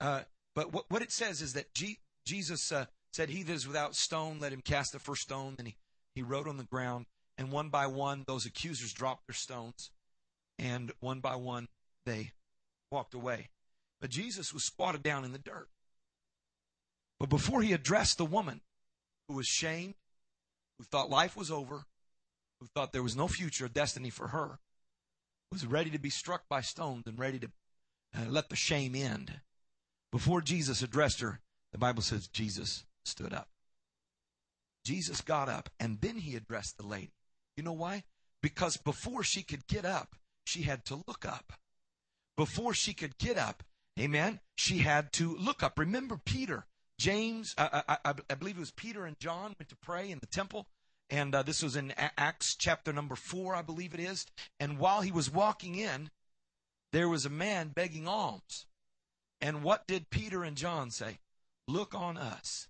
[0.00, 0.22] uh,
[0.54, 3.96] but what, what it says is that G- Jesus uh, said, He that is without
[3.96, 5.54] stone, let him cast the first stone.
[5.56, 5.76] Then he,
[6.14, 9.90] he wrote on the ground, and one by one, those accusers dropped their stones,
[10.58, 11.66] and one by one,
[12.04, 12.30] they
[12.92, 13.48] walked away.
[14.00, 15.68] But Jesus was squatted down in the dirt.
[17.18, 18.60] But before he addressed the woman
[19.26, 19.94] who was shamed,
[20.78, 21.86] who thought life was over,
[22.60, 24.58] who thought there was no future or destiny for her,
[25.52, 27.50] was ready to be struck by stones and ready to
[28.16, 29.40] uh, let the shame end.
[30.12, 31.40] Before Jesus addressed her,
[31.72, 33.48] the Bible says Jesus stood up.
[34.84, 37.12] Jesus got up and then he addressed the lady.
[37.56, 38.04] You know why?
[38.42, 40.14] Because before she could get up,
[40.44, 41.52] she had to look up.
[42.36, 43.62] Before she could get up,
[43.98, 45.78] amen, she had to look up.
[45.78, 46.66] Remember Peter,
[46.98, 50.26] James, I, I, I believe it was Peter and John went to pray in the
[50.26, 50.68] temple.
[51.08, 54.26] And uh, this was in Acts chapter number four, I believe it is.
[54.58, 56.10] And while he was walking in,
[56.92, 58.66] there was a man begging alms.
[59.40, 61.18] And what did Peter and John say?
[61.68, 62.68] Look on us.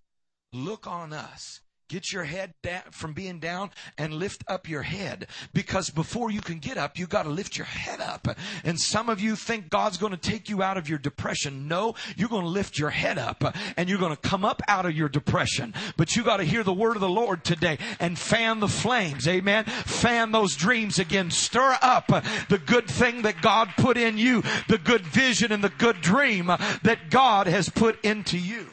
[0.53, 1.61] Look on us.
[1.89, 2.53] Get your head
[2.91, 5.29] from being down and lift up your head.
[5.53, 8.27] Because before you can get up, you got to lift your head up.
[8.65, 11.69] And some of you think God's going to take you out of your depression.
[11.69, 13.45] No, you're going to lift your head up
[13.77, 15.75] and you're going to come up out of your depression.
[15.97, 19.29] But you got to hear the word of the Lord today and fan the flames.
[19.29, 19.65] Amen.
[19.65, 21.31] Fan those dreams again.
[21.31, 22.09] Stir up
[22.49, 26.47] the good thing that God put in you, the good vision and the good dream
[26.47, 28.67] that God has put into you.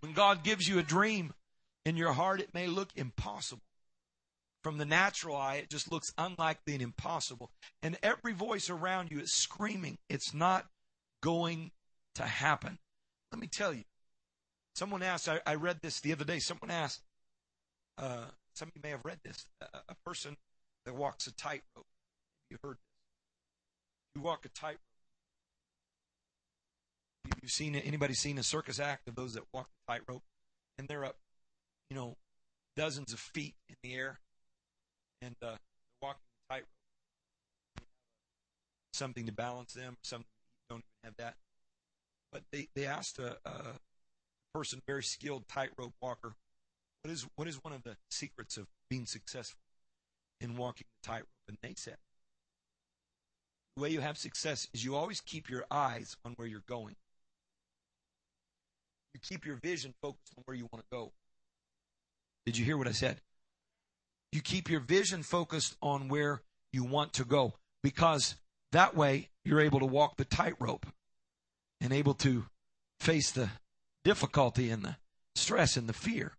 [0.00, 1.32] When God gives you a dream
[1.84, 3.62] in your heart, it may look impossible.
[4.62, 7.50] From the natural eye, it just looks unlikely and impossible.
[7.82, 10.66] And every voice around you is screaming, it's not
[11.22, 11.70] going
[12.14, 12.78] to happen.
[13.30, 13.84] Let me tell you.
[14.74, 16.38] Someone asked, I, I read this the other day.
[16.38, 17.02] Someone asked,
[17.98, 20.36] uh, some of you may have read this, a, a person
[20.86, 21.86] that walks a tightrope.
[22.50, 24.16] You heard this.
[24.16, 24.80] You walk a tightrope.
[27.42, 30.22] You've seen anybody seen a circus act of those that walk the tightrope,
[30.78, 31.16] and they're up,
[31.94, 32.16] you know,
[32.76, 34.18] dozens of feet in the air,
[35.22, 35.54] and uh,
[36.02, 36.68] walking the tightrope.
[38.92, 39.96] Something to balance them.
[40.02, 40.24] Some
[40.68, 41.34] don't even have that.
[42.32, 43.78] But they they asked a, a
[44.52, 46.32] person, very skilled tightrope walker,
[47.02, 49.60] what is what is one of the secrets of being successful
[50.40, 51.28] in walking the tightrope?
[51.46, 51.96] And they said,
[53.76, 56.96] the way you have success is you always keep your eyes on where you're going.
[59.12, 61.12] You keep your vision focused on where you want to go.
[62.46, 63.20] Did you hear what I said?
[64.32, 68.34] You keep your vision focused on where you want to go because
[68.72, 70.86] that way you're able to walk the tightrope
[71.80, 72.46] and able to
[73.00, 73.50] face the
[74.04, 74.96] difficulty and the
[75.34, 76.32] stress and the fear.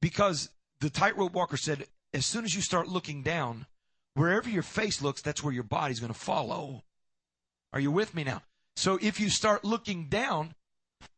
[0.00, 3.66] Because the tightrope walker said, as soon as you start looking down,
[4.14, 6.82] wherever your face looks, that's where your body's going to follow.
[7.72, 8.42] Are you with me now?
[8.76, 10.54] So if you start looking down,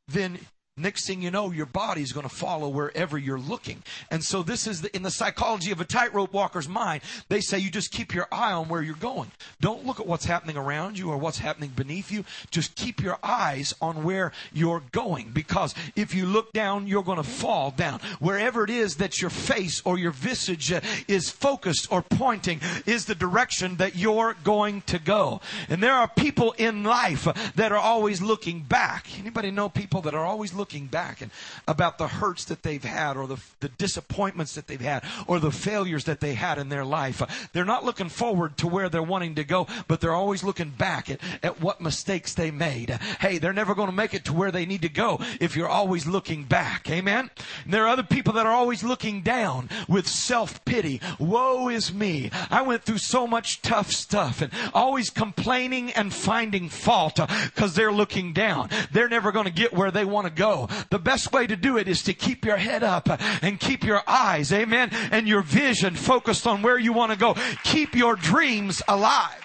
[0.09, 0.41] then
[0.79, 3.83] Next thing you know, your body is going to follow wherever you're looking.
[4.11, 7.03] And so this is the, in the psychology of a tightrope walker's mind.
[7.29, 9.33] They say you just keep your eye on where you're going.
[9.61, 12.25] Don't look at what's happening around you or what's happening beneath you.
[12.51, 15.33] Just keep your eyes on where you're going.
[15.35, 18.01] Because if you look down, you're going to fall down.
[18.19, 20.73] Wherever it is that your face or your visage
[21.07, 25.43] is focused or pointing is the direction that you're going to go.
[25.69, 27.25] And there are people in life
[27.57, 29.07] that are always looking back.
[29.19, 31.33] Anybody know people that are always looking looking back and
[31.67, 35.51] about the hurts that they've had or the, the disappointments that they've had or the
[35.51, 37.21] failures that they had in their life.
[37.21, 40.71] Uh, they're not looking forward to where they're wanting to go, but they're always looking
[40.71, 42.93] back at, at what mistakes they made.
[42.93, 45.57] Uh, hey, they're never going to make it to where they need to go if
[45.57, 46.89] you're always looking back.
[46.89, 47.29] Amen?
[47.65, 51.01] And there are other people that are always looking down with self-pity.
[51.19, 52.31] Woe is me.
[52.53, 57.75] I went through so much tough stuff and always complaining and finding fault uh, because
[57.75, 58.71] they're looking down.
[58.93, 60.52] They're never going to get where they want to go.
[60.91, 63.09] The best way to do it is to keep your head up
[63.43, 67.35] and keep your eyes, amen, and your vision focused on where you want to go.
[67.65, 69.45] Keep your dreams alive.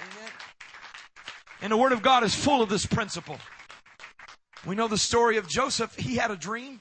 [0.00, 0.30] Amen.
[1.62, 3.38] And the Word of God is full of this principle.
[4.66, 5.94] We know the story of Joseph.
[5.96, 6.80] He had a dream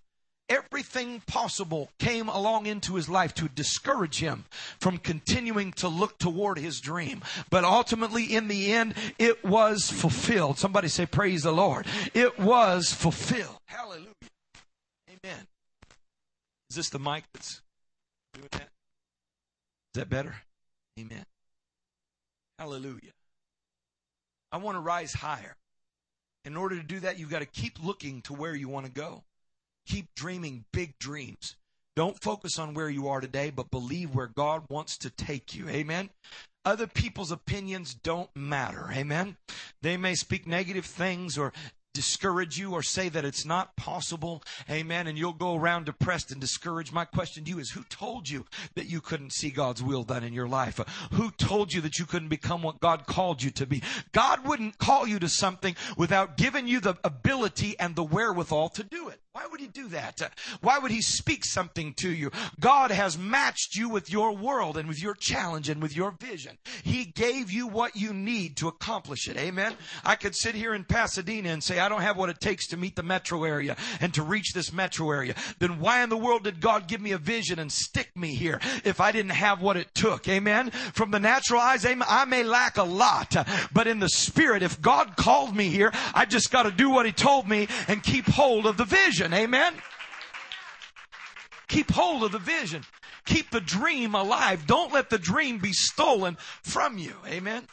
[0.50, 4.46] everything possible came along into his life to discourage him
[4.80, 7.22] from continuing to look toward his dream.
[7.50, 10.58] But ultimately, in the end, it was fulfilled.
[10.58, 11.86] Somebody say, Praise the Lord.
[12.14, 13.58] It was fulfilled.
[13.66, 14.08] Hallelujah.
[15.10, 15.48] Amen.
[16.70, 17.62] Is this the mic that's
[18.34, 18.70] doing that?
[19.94, 20.36] Is that better?
[21.00, 21.26] Amen.
[22.60, 23.12] Hallelujah.
[24.52, 25.56] I want to rise higher.
[26.46, 28.92] In order to do that, you've got to keep looking to where you want to
[28.92, 29.24] go.
[29.88, 31.56] Keep dreaming big dreams.
[31.96, 35.70] Don't focus on where you are today, but believe where God wants to take you.
[35.70, 36.10] Amen.
[36.66, 38.90] Other people's opinions don't matter.
[38.92, 39.38] Amen.
[39.82, 41.54] They may speak negative things or
[41.94, 44.44] discourage you or say that it's not possible.
[44.70, 45.08] Amen.
[45.08, 46.92] And you'll go around depressed and discouraged.
[46.92, 50.24] My question to you is who told you that you couldn't see God's will done
[50.24, 50.80] in your life?
[51.12, 53.84] Who told you that you couldn't become what God called you to be?
[54.12, 58.84] God wouldn't call you to something without giving you the ability and the wherewithal to
[58.84, 59.20] do it.
[59.34, 60.22] Why would he do that?
[60.62, 62.30] Why would he speak something to you?
[62.60, 66.60] God has matched you with your world and with your challenge and with your vision.
[66.84, 69.36] He gave you what you need to accomplish it.
[69.38, 69.76] Amen.
[70.06, 72.78] I could sit here in Pasadena and say, I don't have what it takes to
[72.78, 75.34] meet the metro area and to reach this metro area.
[75.58, 78.62] Then why in the world did God give me a vision and stick me here
[78.86, 80.28] if I didn't have what it took?
[80.28, 80.70] Amen.
[80.94, 83.36] From the natural eyes, I may lack a lot,
[83.74, 87.08] but in the spirit, if God called me here, I just got to do what
[87.08, 89.44] he told me and keep hold of the vision vision.
[89.44, 89.74] Amen.
[91.68, 92.84] Keep hold of the vision.
[93.26, 94.68] Keep the dream alive.
[94.68, 97.16] Don't let the dream be stolen from you.
[97.26, 97.68] Amen.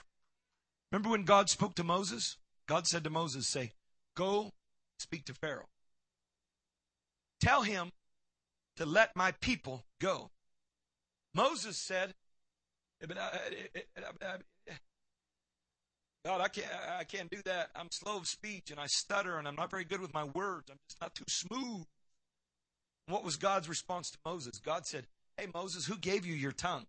[0.91, 2.37] Remember when God spoke to Moses?
[2.67, 3.73] God said to Moses, say,
[4.17, 4.53] go
[4.99, 5.69] speak to Pharaoh.
[7.41, 7.91] Tell him
[8.77, 10.31] to let my people go.
[11.35, 12.15] Moses said,
[16.25, 16.67] God, I can't,
[16.99, 17.71] I can't do that.
[17.75, 20.71] I'm slow of speech and I stutter and I'm not very good with my words.
[20.71, 21.87] I'm just not too smooth.
[23.07, 24.59] what was God's response to Moses?
[24.59, 25.07] God said,
[25.37, 26.87] Hey, Moses, who gave you your tongue?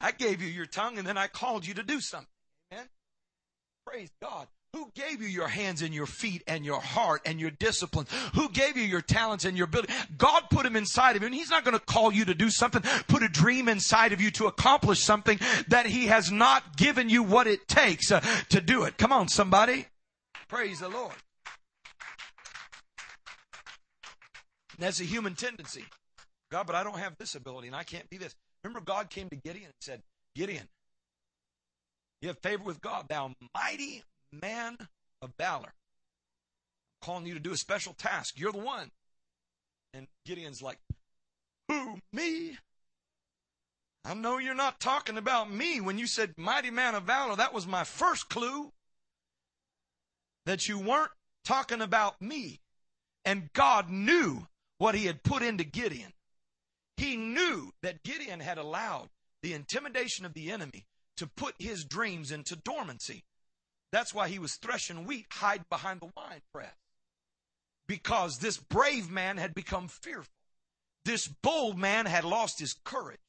[0.00, 2.28] I gave you your tongue and then I called you to do something.
[2.72, 2.88] Amen.
[3.84, 4.46] Praise God.
[4.74, 8.06] Who gave you your hands and your feet and your heart and your discipline?
[8.34, 9.92] Who gave you your talents and your ability?
[10.16, 12.48] God put them inside of you and He's not going to call you to do
[12.48, 17.10] something, put a dream inside of you to accomplish something that He has not given
[17.10, 18.96] you what it takes uh, to do it.
[18.96, 19.86] Come on, somebody.
[20.48, 21.12] Praise the Lord.
[24.78, 25.84] That's a human tendency.
[26.50, 28.34] God, but I don't have this ability and I can't be this.
[28.64, 30.02] Remember, God came to Gideon and said,
[30.34, 30.66] Gideon,
[32.22, 34.76] you have favor with God, thou mighty man
[35.20, 35.74] of valor.
[37.02, 38.38] I'm calling you to do a special task.
[38.38, 38.90] You're the one.
[39.94, 40.78] And Gideon's like,
[41.68, 42.56] Who, me?
[44.04, 45.80] I know you're not talking about me.
[45.80, 48.72] When you said mighty man of valor, that was my first clue
[50.44, 51.12] that you weren't
[51.44, 52.60] talking about me.
[53.24, 56.12] And God knew what he had put into Gideon.
[56.96, 59.08] He knew that Gideon had allowed
[59.42, 63.24] the intimidation of the enemy to put his dreams into dormancy.
[63.92, 66.74] That's why he was threshing wheat, hide behind the wine press.
[67.86, 70.32] Because this brave man had become fearful.
[71.04, 73.20] This bold man had lost his courage.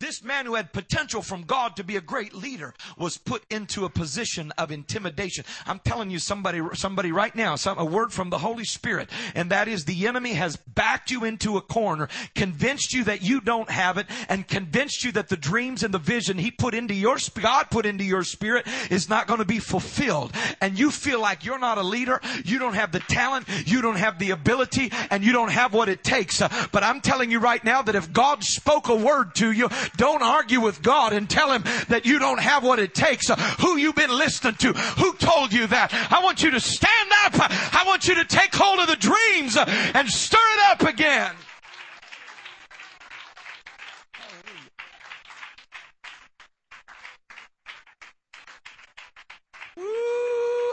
[0.00, 3.84] This man who had potential from God to be a great leader was put into
[3.84, 5.44] a position of intimidation.
[5.66, 9.50] I'm telling you somebody, somebody right now, some, a word from the Holy Spirit, and
[9.50, 13.68] that is the enemy has backed you into a corner, convinced you that you don't
[13.70, 17.18] have it, and convinced you that the dreams and the vision he put into your,
[17.34, 20.32] God put into your spirit is not going to be fulfilled.
[20.60, 23.96] And you feel like you're not a leader, you don't have the talent, you don't
[23.96, 26.38] have the ability, and you don't have what it takes.
[26.38, 30.22] But I'm telling you right now that if God spoke a word to you, don't
[30.22, 33.28] argue with God and tell him that you don't have what it takes.
[33.60, 34.72] Who you been listening to?
[34.72, 35.92] Who told you that?
[36.10, 37.34] I want you to stand up.
[37.36, 41.32] I want you to take hold of the dreams and stir it up again.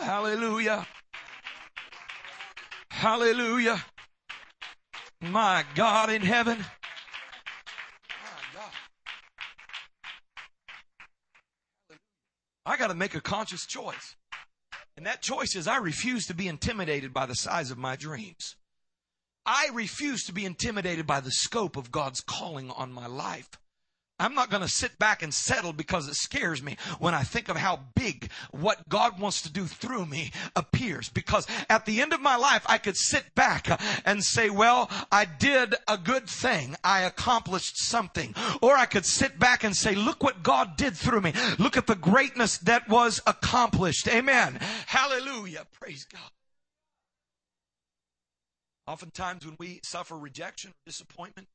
[0.01, 0.85] Hallelujah.
[2.89, 3.83] Hallelujah.
[5.21, 6.57] My God in heaven.
[6.57, 6.65] My
[8.53, 8.71] God.
[12.65, 14.15] I got to make a conscious choice.
[14.97, 18.55] And that choice is I refuse to be intimidated by the size of my dreams.
[19.45, 23.49] I refuse to be intimidated by the scope of God's calling on my life.
[24.17, 27.49] I'm not going to sit back and settle because it scares me when I think
[27.49, 31.09] of how big what God wants to do through me appears.
[31.09, 33.67] Because at the end of my life, I could sit back
[34.05, 36.77] and say, well, I did a good thing.
[36.81, 38.33] I accomplished something.
[38.61, 41.33] Or I could sit back and say, look what God did through me.
[41.59, 44.07] Look at the greatness that was accomplished.
[44.07, 44.59] Amen.
[44.87, 45.65] Hallelujah.
[45.73, 46.31] Praise God.
[48.87, 51.49] Oftentimes when we suffer rejection disappointment,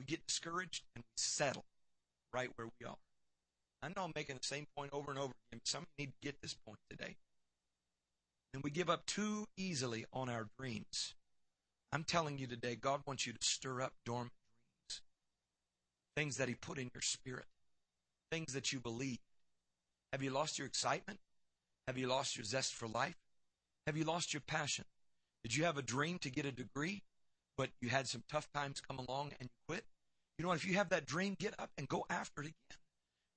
[0.00, 1.64] we get discouraged and we settle
[2.36, 2.96] right where we are.
[3.82, 6.04] I know I'm making the same point over and over again, but some of you
[6.04, 7.16] need to get this point today.
[8.52, 11.14] And we give up too easily on our dreams.
[11.92, 14.32] I'm telling you today, God wants you to stir up dormant
[14.88, 15.00] dreams.
[16.14, 17.46] Things that He put in your spirit.
[18.30, 19.18] Things that you believe.
[20.12, 21.20] Have you lost your excitement?
[21.86, 23.16] Have you lost your zest for life?
[23.86, 24.84] Have you lost your passion?
[25.42, 27.02] Did you have a dream to get a degree,
[27.56, 29.84] but you had some tough times come along and you quit?
[30.38, 32.78] You know, if you have that dream, get up and go after it again.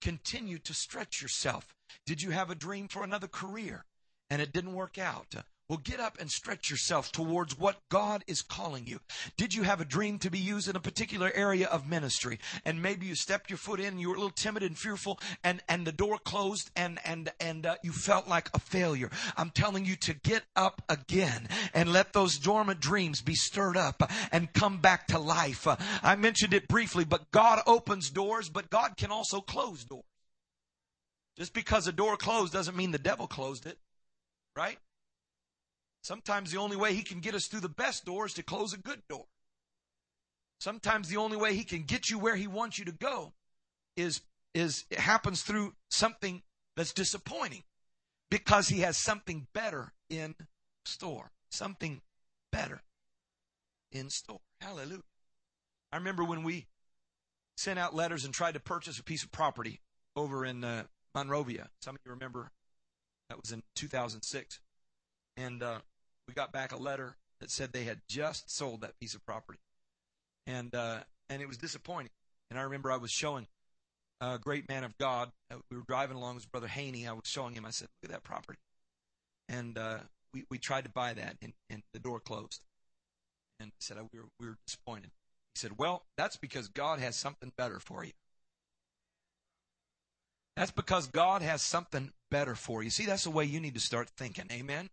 [0.02, 1.76] Continue to stretch yourself.
[2.06, 3.86] Did you have a dream for another career
[4.30, 5.36] and it didn't work out?
[5.70, 9.02] Well, get up and stretch yourself towards what God is calling you.
[9.38, 12.40] Did you have a dream to be used in a particular area of ministry?
[12.66, 15.62] And maybe you stepped your foot in, you were a little timid and fearful, and,
[15.70, 19.12] and the door closed, and, and, and uh, you felt like a failure.
[19.38, 24.12] I'm telling you to get up again and let those dormant dreams be stirred up
[24.32, 25.68] and come back to life.
[25.68, 30.04] Uh, I mentioned it briefly, but God opens doors, but God can also close doors.
[31.38, 33.78] Just because a door closed doesn't mean the devil closed it,
[34.56, 34.80] right?
[36.02, 38.74] Sometimes the only way he can get us through the best door is to close
[38.74, 39.26] a good door.
[40.60, 43.34] Sometimes the only way he can get you where he wants you to go
[43.96, 44.22] is
[44.54, 46.42] is it happens through something
[46.76, 47.64] that's disappointing
[48.32, 50.36] because he has something better in
[50.86, 51.32] store.
[51.52, 52.02] Something
[52.52, 52.82] better
[53.92, 54.42] in store.
[54.62, 55.02] Hallelujah.
[55.92, 56.68] I remember when we
[57.58, 59.82] sent out letters and tried to purchase a piece of property
[60.16, 60.84] over in uh,
[61.14, 61.70] Monrovia.
[61.82, 62.52] Some of you remember
[63.30, 64.60] that was in 2006.
[65.38, 65.80] And uh,
[66.30, 69.60] we got back a letter that said they had just sold that piece of property,
[70.46, 71.00] and uh,
[71.30, 72.12] and it was disappointing.
[72.50, 73.48] And I remember I was showing
[74.22, 75.32] a great man of God.
[75.52, 77.08] Uh, we were driving along with Brother Haney.
[77.08, 77.66] I was showing him.
[77.66, 78.60] I said, "Look at that property,"
[79.50, 79.98] and uh,
[80.32, 82.62] we we tried to buy that, and, and the door closed.
[83.60, 85.10] And he said, "We were we were disappointed."
[85.56, 88.12] He said, "Well, that's because God has something better for you."
[90.56, 92.92] That's because God has something better for you.
[92.92, 94.46] See, that's the way you need to start thinking.
[94.52, 94.90] Amen.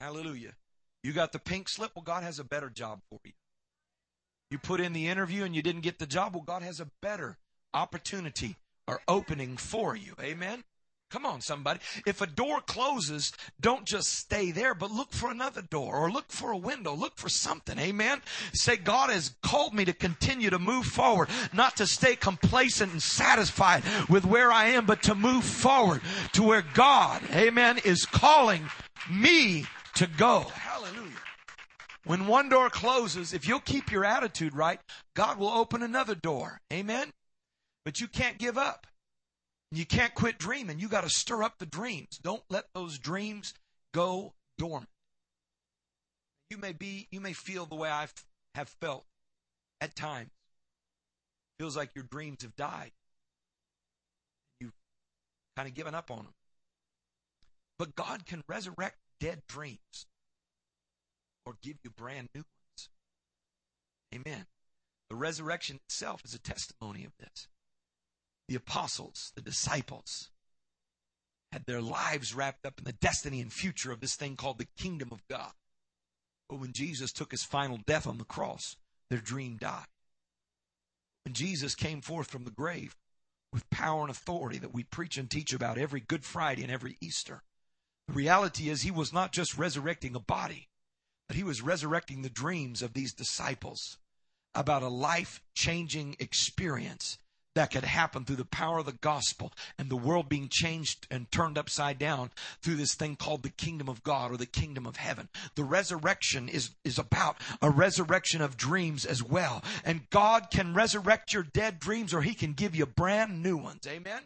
[0.00, 0.54] Hallelujah.
[1.02, 1.92] You got the pink slip.
[1.94, 3.32] Well, God has a better job for you.
[4.50, 6.34] You put in the interview and you didn't get the job.
[6.34, 7.36] Well, God has a better
[7.74, 10.14] opportunity or opening for you.
[10.20, 10.64] Amen.
[11.10, 11.80] Come on, somebody.
[12.04, 16.30] If a door closes, don't just stay there, but look for another door or look
[16.30, 16.94] for a window.
[16.94, 17.78] Look for something.
[17.78, 18.20] Amen.
[18.52, 23.02] Say, God has called me to continue to move forward, not to stay complacent and
[23.02, 28.68] satisfied with where I am, but to move forward to where God, amen, is calling
[29.10, 29.64] me
[29.98, 30.46] to go.
[30.54, 31.10] Hallelujah.
[32.04, 34.78] When one door closes, if you'll keep your attitude right,
[35.14, 36.60] God will open another door.
[36.72, 37.10] Amen.
[37.84, 38.86] But you can't give up.
[39.72, 40.78] You can't quit dreaming.
[40.78, 42.18] You got to stir up the dreams.
[42.22, 43.54] Don't let those dreams
[43.92, 44.88] go dormant.
[46.48, 48.06] You may be, you may feel the way I
[48.54, 49.04] have felt
[49.80, 50.30] at times.
[51.58, 52.92] Feels like your dreams have died.
[54.60, 54.72] You've
[55.56, 56.34] kind of given up on them.
[57.80, 60.06] But God can resurrect dead dreams
[61.44, 62.88] or give you brand new ones.
[64.14, 64.46] Amen.
[65.10, 67.48] The resurrection itself is a testimony of this.
[68.48, 70.30] The apostles, the disciples,
[71.52, 74.68] had their lives wrapped up in the destiny and future of this thing called the
[74.76, 75.52] kingdom of God.
[76.48, 78.76] But when Jesus took his final death on the cross,
[79.10, 79.86] their dream died.
[81.24, 82.96] When Jesus came forth from the grave
[83.52, 86.96] with power and authority that we preach and teach about every Good Friday and every
[87.00, 87.42] Easter,
[88.08, 90.68] the reality is, he was not just resurrecting a body,
[91.28, 93.98] but he was resurrecting the dreams of these disciples
[94.54, 97.18] about a life changing experience
[97.54, 101.30] that could happen through the power of the gospel and the world being changed and
[101.30, 102.30] turned upside down
[102.62, 105.28] through this thing called the kingdom of God or the kingdom of heaven.
[105.54, 109.62] The resurrection is, is about a resurrection of dreams as well.
[109.84, 113.86] And God can resurrect your dead dreams or he can give you brand new ones.
[113.86, 114.22] Amen.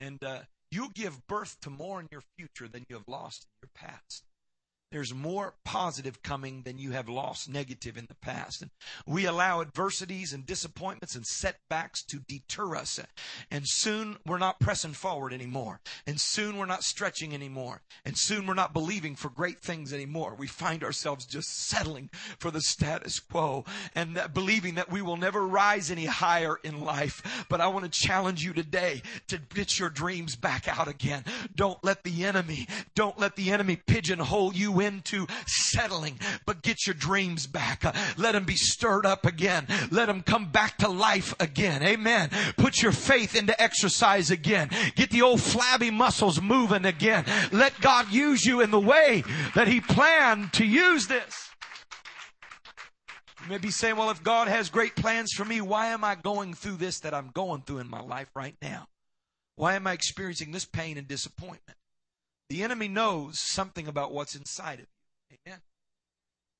[0.00, 3.68] And, uh, You'll give birth to more in your future than you have lost in
[3.68, 4.27] your past.
[4.90, 8.62] There's more positive coming than you have lost negative in the past.
[8.62, 8.70] And
[9.06, 12.98] we allow adversities and disappointments and setbacks to deter us.
[13.50, 15.80] And soon we're not pressing forward anymore.
[16.06, 17.82] And soon we're not stretching anymore.
[18.06, 20.34] And soon we're not believing for great things anymore.
[20.38, 22.08] We find ourselves just settling
[22.38, 26.80] for the status quo and that believing that we will never rise any higher in
[26.80, 27.44] life.
[27.50, 31.24] But I want to challenge you today to get your dreams back out again.
[31.54, 36.94] Don't let the enemy, don't let the enemy pigeonhole you into settling, but get your
[36.94, 37.84] dreams back.
[38.16, 39.66] Let them be stirred up again.
[39.90, 41.82] Let them come back to life again.
[41.82, 42.30] Amen.
[42.56, 44.70] Put your faith into exercise again.
[44.94, 47.24] Get the old flabby muscles moving again.
[47.52, 49.24] Let God use you in the way
[49.54, 51.48] that He planned to use this.
[53.42, 56.16] You may be saying, well, if God has great plans for me, why am I
[56.16, 58.88] going through this that I'm going through in my life right now?
[59.56, 61.78] Why am I experiencing this pain and disappointment?
[62.48, 64.86] The enemy knows something about what's inside of
[65.30, 65.38] you.
[65.46, 65.60] Amen.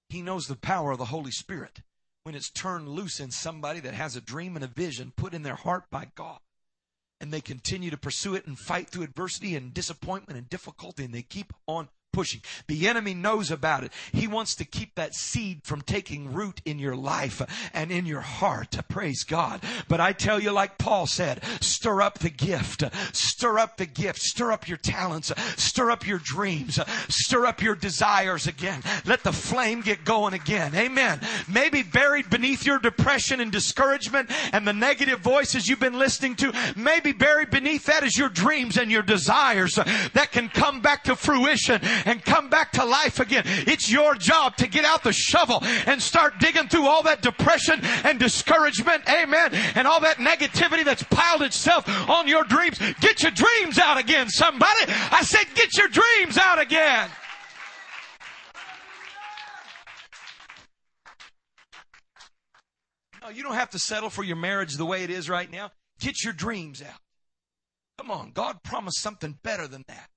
[0.09, 1.81] He knows the power of the Holy Spirit
[2.25, 5.43] when it's turned loose in somebody that has a dream and a vision put in
[5.43, 6.41] their heart by God.
[7.21, 11.15] And they continue to pursue it and fight through adversity and disappointment and difficulty and
[11.15, 12.41] they keep on pushing.
[12.67, 13.93] The enemy knows about it.
[14.13, 17.43] He wants to keep that seed from taking root in your life
[17.73, 18.77] and in your heart.
[18.89, 19.63] Praise God.
[19.89, 22.85] But I tell you, like Paul said, stir up the gift,
[23.15, 26.79] stir up the gift, stir up your talents, stir up your dreams,
[27.09, 28.83] stir up your desires again.
[29.05, 30.75] Let the flame get going again.
[30.75, 31.21] Amen.
[31.49, 36.53] Maybe buried beneath your depression and discouragement and the negative voices you've been listening to,
[36.77, 41.15] maybe buried beneath that is your dreams and your desires that can come back to
[41.15, 43.43] fruition and come back to life again.
[43.47, 47.81] It's your job to get out the shovel and start digging through all that depression
[48.05, 52.79] and discouragement, amen, and all that negativity that's piled itself on your dreams.
[53.01, 54.81] Get your dreams out again, somebody.
[54.89, 57.09] I said, get your dreams out again.
[63.23, 65.71] No, you don't have to settle for your marriage the way it is right now.
[66.01, 67.01] Get your dreams out.
[67.99, 70.09] Come on, God promised something better than that.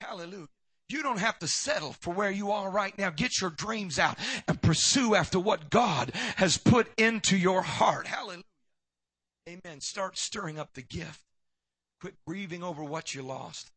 [0.00, 0.48] Hallelujah.
[0.92, 3.08] You don't have to settle for where you are right now.
[3.08, 8.06] Get your dreams out and pursue after what God has put into your heart.
[8.06, 8.44] Hallelujah.
[9.48, 9.80] Amen.
[9.80, 11.20] Start stirring up the gift.
[12.00, 13.70] Quit grieving over what you lost.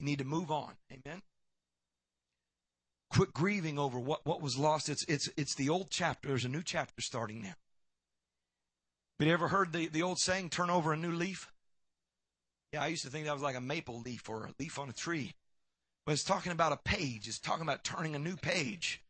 [0.00, 0.72] You need to move on.
[0.90, 1.22] Amen.
[3.10, 4.88] Quit grieving over what, what was lost.
[4.88, 6.28] It's, it's, it's the old chapter.
[6.28, 7.54] There's a new chapter starting now.
[9.16, 11.52] But you ever heard the, the old saying, turn over a new leaf?
[12.72, 14.88] Yeah, I used to think that was like a maple leaf or a leaf on
[14.88, 15.34] a tree.
[16.04, 17.28] But it's talking about a page.
[17.28, 19.02] It's talking about turning a new page.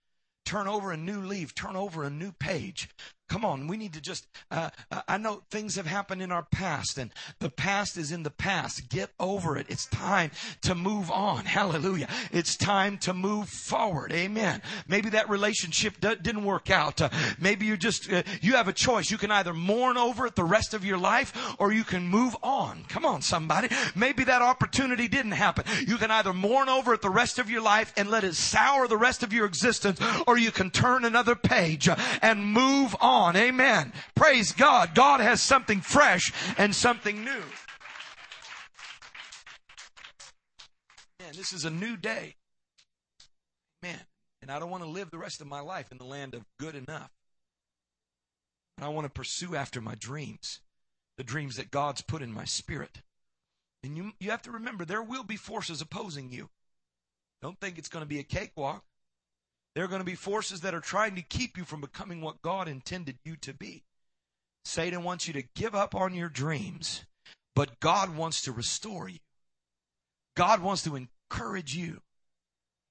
[0.45, 1.55] Turn over a new leaf.
[1.55, 2.89] Turn over a new page.
[3.27, 6.43] Come on, we need to just, uh, uh, I know things have happened in our
[6.43, 8.91] past and the past is in the past.
[8.91, 9.67] Get over it.
[9.71, 10.31] It's time
[10.63, 11.47] to move on.
[11.47, 12.07] Hallelujah.
[12.33, 14.13] It's time to move forward.
[14.13, 14.61] Amen.
[14.87, 17.01] Maybe that relationship d- didn't work out.
[17.01, 17.09] Uh,
[17.41, 19.11] maybe you just, uh, you have a choice.
[19.11, 22.37] You can either mourn over it the rest of your life or you can move
[22.43, 22.85] on.
[22.89, 23.69] Come on, somebody.
[23.97, 25.65] Maybe that opportunity didn't happen.
[25.89, 28.87] You can either mourn over it the rest of your life and let it sour
[28.87, 33.14] the rest of your existence or you can turn another page uh, and move on
[33.15, 33.37] on.
[33.37, 33.93] Amen.
[34.15, 34.95] Praise God.
[34.95, 37.43] God has something fresh and something new.
[41.21, 42.35] Man, this is a new day.
[43.83, 44.01] Man,
[44.43, 46.45] and I don't want to live the rest of my life in the land of
[46.59, 47.11] good enough.
[48.81, 50.61] I want to pursue after my dreams,
[51.17, 53.03] the dreams that God's put in my spirit.
[53.83, 56.49] And you, you have to remember there will be forces opposing you.
[57.41, 58.85] Don't think it's going to be a cakewalk.
[59.75, 62.43] There are going to be forces that are trying to keep you from becoming what
[62.43, 63.85] God intended you to be.
[64.65, 67.05] Satan wants you to give up on your dreams,
[67.55, 69.19] but God wants to restore you.
[70.37, 72.01] God wants to encourage you.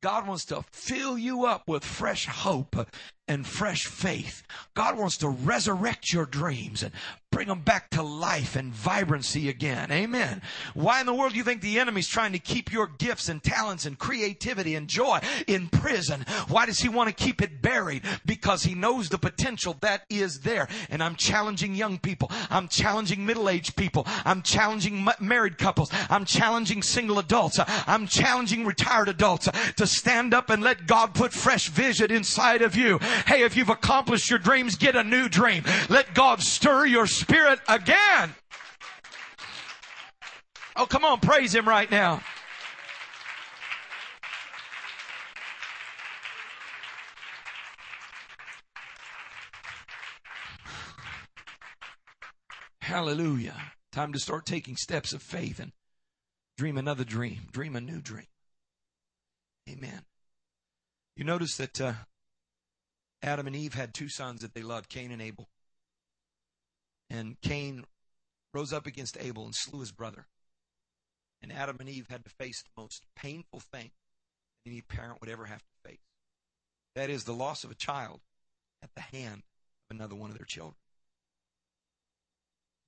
[0.01, 2.75] God wants to fill you up with fresh hope
[3.27, 4.43] and fresh faith.
[4.73, 6.91] God wants to resurrect your dreams and
[7.31, 9.91] bring them back to life and vibrancy again.
[9.91, 10.41] Amen.
[10.75, 13.41] Why in the world do you think the enemy's trying to keep your gifts and
[13.41, 16.25] talents and creativity and joy in prison?
[16.47, 18.03] Why does he want to keep it buried?
[18.23, 20.67] Because he knows the potential that is there.
[20.91, 22.29] And I'm challenging young people.
[22.51, 24.05] I'm challenging middle-aged people.
[24.25, 25.89] I'm challenging married couples.
[26.11, 27.59] I'm challenging single adults.
[27.87, 32.75] I'm challenging retired adults to stand up and let God put fresh vision inside of
[32.75, 32.99] you.
[33.25, 35.63] Hey, if you've accomplished your dreams, get a new dream.
[35.89, 38.35] Let God stir your spirit again.
[40.75, 42.21] Oh, come on, praise Him right now.
[52.81, 53.55] Hallelujah.
[53.91, 55.71] Time to start taking steps of faith and
[56.57, 58.27] dream another dream, dream a new dream.
[59.69, 60.01] Amen.
[61.15, 61.93] You notice that uh,
[63.23, 65.47] Adam and Eve had two sons that they loved, Cain and Abel.
[67.09, 67.85] And Cain
[68.53, 70.27] rose up against Abel and slew his brother.
[71.41, 73.91] And Adam and Eve had to face the most painful thing
[74.65, 75.99] any parent would ever have to face.
[76.95, 78.19] That is the loss of a child
[78.81, 79.43] at the hand
[79.89, 80.75] of another one of their children.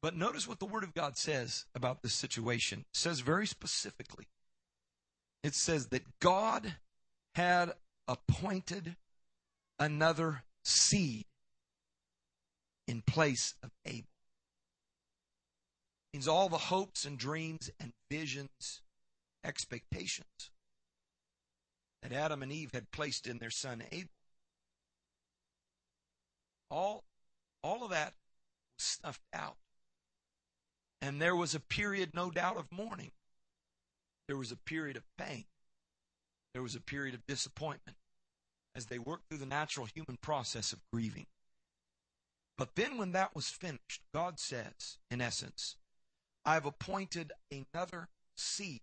[0.02, 2.82] But notice what the Word of God says about this situation.
[2.82, 4.28] It says very specifically.
[5.44, 6.76] It says that God
[7.34, 7.74] had
[8.08, 8.98] appointed
[9.80, 11.26] another seed
[12.88, 14.10] in place of Abel.
[16.14, 18.82] Means all the hopes and dreams and visions,
[19.44, 20.52] expectations
[22.02, 24.10] that Adam and Eve had placed in their son Abel.
[26.70, 27.04] All,
[27.64, 28.14] all of that
[28.78, 29.58] was snuffed out.
[31.02, 33.12] And there was a period, no doubt, of mourning.
[34.28, 35.46] There was a period of pain.
[36.54, 37.98] There was a period of disappointment
[38.76, 41.28] as they worked through the natural human process of grieving.
[42.58, 45.76] But then, when that was finished, God says, in essence,
[46.46, 48.82] I've appointed another seed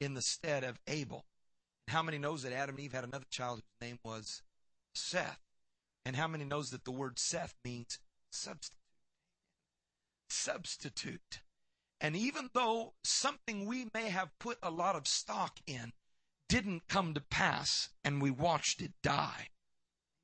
[0.00, 1.24] in the stead of Abel.
[1.86, 4.42] And How many knows that Adam and Eve had another child whose name was
[4.94, 5.40] Seth?
[6.04, 7.98] And how many knows that the word Seth means
[8.30, 8.78] substitute?
[10.28, 11.40] Substitute.
[12.00, 15.92] And even though something we may have put a lot of stock in
[16.52, 19.48] didn't come to pass and we watched it die.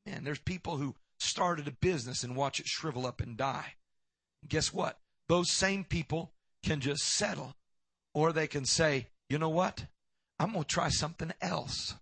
[0.05, 3.77] And there's people who started a business and watch it shrivel up and die.
[4.47, 4.99] Guess what?
[5.29, 7.55] Those same people can just settle
[8.13, 9.87] or they can say, you know what?
[10.39, 11.95] I'm going to try something else.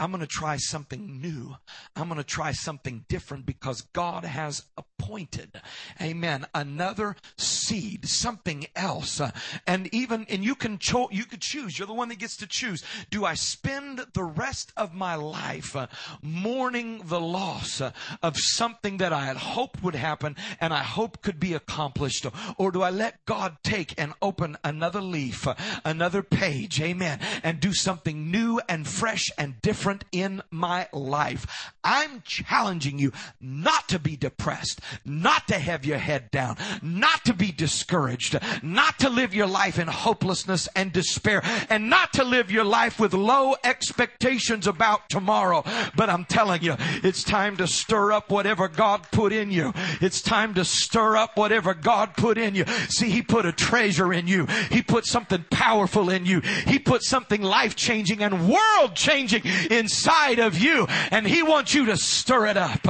[0.00, 1.56] I'm going to try something new.
[1.94, 5.60] I'm going to try something different because God has appointed,
[6.00, 9.20] amen, another seed, something else.
[9.66, 11.78] And even, and you can, cho- you could choose.
[11.78, 12.82] You're the one that gets to choose.
[13.10, 15.88] Do I spend the rest of my life uh,
[16.22, 17.92] mourning the loss uh,
[18.22, 22.24] of something that I had hoped would happen and I hope could be accomplished?
[22.56, 27.60] Or do I let God take and open another leaf, uh, another page, amen, and
[27.60, 31.72] do something new and fresh and different different in my life.
[31.82, 37.32] I'm challenging you not to be depressed, not to have your head down, not to
[37.32, 42.50] be discouraged, not to live your life in hopelessness and despair, and not to live
[42.50, 45.64] your life with low expectations about tomorrow.
[45.96, 49.72] But I'm telling you, it's time to stir up whatever God put in you.
[50.00, 52.64] It's time to stir up whatever God put in you.
[52.88, 54.46] See, He put a treasure in you.
[54.70, 56.40] He put something powerful in you.
[56.66, 59.42] He put something life changing and world changing
[59.80, 62.82] inside of you and He wants you to stir it up.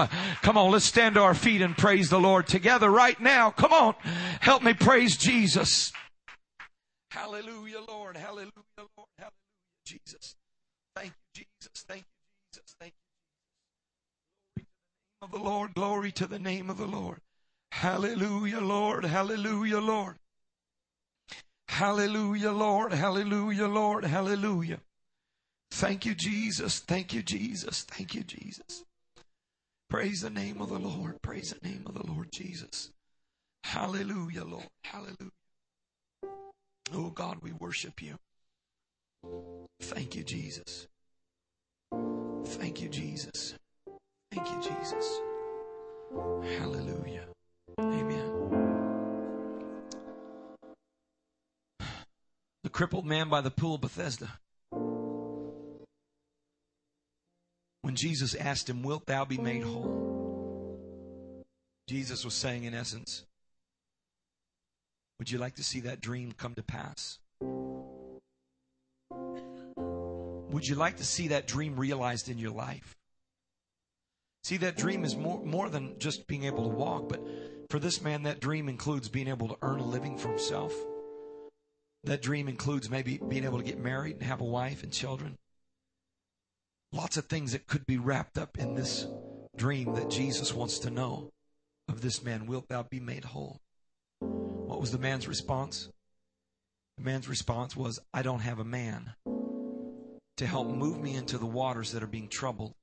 [0.42, 3.50] Come on, let's stand to our feet and praise the Lord together right now.
[3.50, 3.94] Come on,
[4.40, 5.92] help me praise Jesus.
[7.10, 8.16] Hallelujah, Lord.
[8.16, 9.08] Hallelujah, Lord.
[9.16, 9.32] Hallelujah,
[9.86, 10.36] Jesus.
[10.94, 11.84] Thank you, Jesus.
[11.88, 12.04] Thank you,
[12.52, 12.74] Jesus.
[12.78, 12.92] Thank
[14.56, 14.64] you.
[14.70, 15.74] Glory to the name of the Lord.
[15.74, 17.20] Glory to the name of the Lord.
[17.72, 19.04] Hallelujah, Lord.
[19.04, 20.16] Hallelujah, Lord.
[21.68, 22.92] Hallelujah, Lord.
[22.92, 24.04] Hallelujah, Lord.
[24.04, 24.80] Hallelujah.
[25.70, 26.80] Thank you, Jesus.
[26.80, 27.82] Thank you, Jesus.
[27.84, 28.84] Thank you, Jesus.
[29.88, 31.20] Praise the name of the Lord.
[31.22, 32.90] Praise the name of the Lord Jesus.
[33.64, 34.68] Hallelujah, Lord.
[34.84, 35.30] Hallelujah.
[36.92, 38.16] Oh God, we worship you.
[39.80, 40.86] Thank you, Jesus.
[42.44, 43.54] Thank you, Jesus.
[44.32, 45.20] Thank you, Jesus.
[46.58, 47.26] Hallelujah.
[47.78, 48.90] Amen.
[52.62, 54.38] The crippled man by the pool of Bethesda.
[57.82, 61.44] When Jesus asked him, Wilt thou be made whole?
[61.88, 63.24] Jesus was saying, in essence,
[65.18, 67.18] Would you like to see that dream come to pass?
[70.50, 72.96] Would you like to see that dream realized in your life?
[74.42, 77.20] See, that dream is more, more than just being able to walk, but
[77.68, 80.74] for this man, that dream includes being able to earn a living for himself.
[82.04, 85.36] That dream includes maybe being able to get married and have a wife and children.
[86.92, 89.06] Lots of things that could be wrapped up in this
[89.56, 91.30] dream that Jesus wants to know
[91.88, 92.46] of this man.
[92.46, 93.60] Wilt thou be made whole?
[94.20, 95.88] What was the man's response?
[96.98, 99.14] The man's response was, I don't have a man
[100.36, 102.74] to help move me into the waters that are being troubled.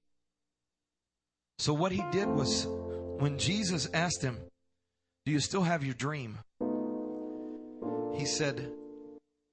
[1.59, 4.37] So what he did was, when Jesus asked him,
[5.25, 6.39] Do you still have your dream?
[8.15, 8.71] He said,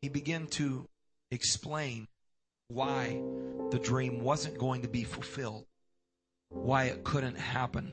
[0.03, 0.87] He began to
[1.31, 2.09] explain
[2.69, 3.23] why
[3.75, 5.67] the dream wasn't going to be fulfilled,
[6.49, 7.93] why it couldn't happen.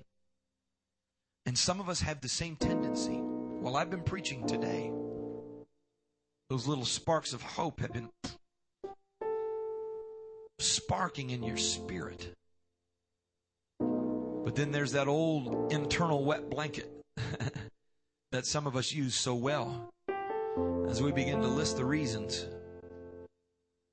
[1.47, 3.15] And some of us have the same tendency.
[3.15, 4.91] While I've been preaching today,
[6.51, 8.09] those little sparks of hope have been
[10.59, 12.31] sparking in your spirit.
[13.79, 16.91] But then there's that old internal wet blanket
[18.31, 19.91] that some of us use so well.
[20.87, 22.45] As we begin to list the reasons,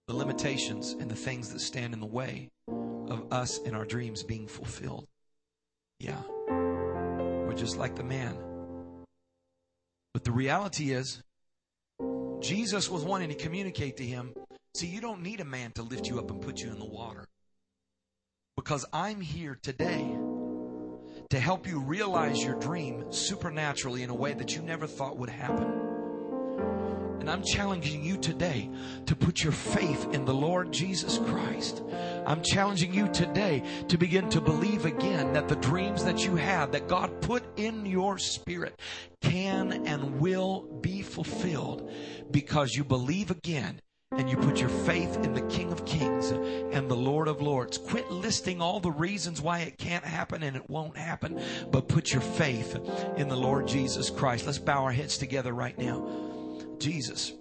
[0.09, 4.23] the limitations, and the things that stand in the way of us and our dreams
[4.23, 5.07] being fulfilled.
[6.01, 6.21] Yeah.
[6.49, 8.37] We're just like the man.
[10.15, 11.23] But the reality is,
[12.41, 14.33] Jesus was wanting to communicate to him
[14.75, 16.87] see, you don't need a man to lift you up and put you in the
[16.87, 17.27] water.
[18.57, 20.17] Because I'm here today
[21.31, 25.31] to help you realize your dream supernaturally in a way that you never thought would
[25.31, 25.88] happen.
[27.21, 28.71] And I'm challenging you today
[29.07, 31.83] to put your faith in the Lord Jesus Christ.
[32.27, 36.73] I'm challenging you today to begin to believe again that the dreams that you have,
[36.73, 38.79] that God put in your spirit,
[39.21, 41.91] can and will be fulfilled
[42.31, 43.81] because you believe again
[44.13, 47.77] and you put your faith in the King of Kings and the Lord of Lords.
[47.77, 51.41] Quit listing all the reasons why it can't happen and it won't happen,
[51.71, 52.75] but put your faith
[53.17, 54.47] in the Lord Jesus Christ.
[54.47, 56.07] Let's bow our heads together right now.
[56.79, 57.33] Jesus,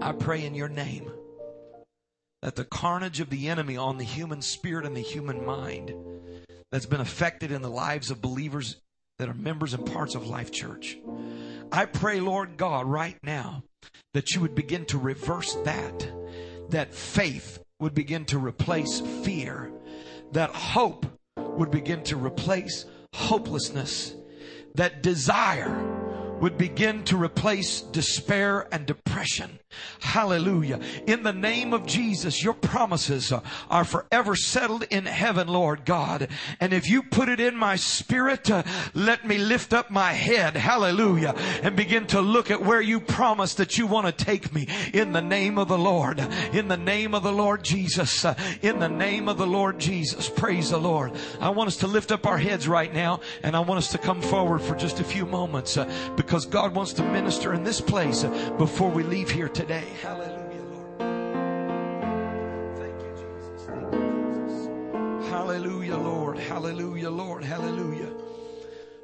[0.00, 1.10] I pray in your name
[2.42, 5.94] that the carnage of the enemy on the human spirit and the human mind
[6.70, 8.76] that's been affected in the lives of believers
[9.18, 10.98] that are members and parts of Life Church.
[11.72, 13.62] I pray, Lord God, right now
[14.12, 16.10] that you would begin to reverse that,
[16.70, 19.72] that faith would begin to replace fear,
[20.32, 24.14] that hope would begin to replace hopelessness,
[24.74, 26.13] that desire
[26.44, 29.58] would begin to replace despair and depression.
[30.00, 30.78] Hallelujah.
[31.06, 33.32] In the name of Jesus, your promises
[33.70, 36.28] are forever settled in heaven, Lord God.
[36.60, 40.54] And if you put it in my spirit, uh, let me lift up my head.
[40.54, 41.34] Hallelujah.
[41.62, 45.12] And begin to look at where you promised that you want to take me in
[45.12, 46.20] the name of the Lord.
[46.52, 48.24] In the name of the Lord Jesus.
[48.24, 50.28] Uh, in the name of the Lord Jesus.
[50.28, 51.12] Praise the Lord.
[51.40, 53.98] I want us to lift up our heads right now and I want us to
[53.98, 57.80] come forward for just a few moments uh, because God wants to minister in this
[57.80, 58.24] place
[58.58, 59.86] before we leave here today.
[60.02, 60.98] Hallelujah, Lord.
[62.76, 63.66] Thank you, Jesus.
[63.66, 65.30] Thank you, Jesus.
[65.30, 66.36] Hallelujah, Lord.
[66.36, 67.44] Hallelujah, Lord.
[67.44, 68.10] Hallelujah.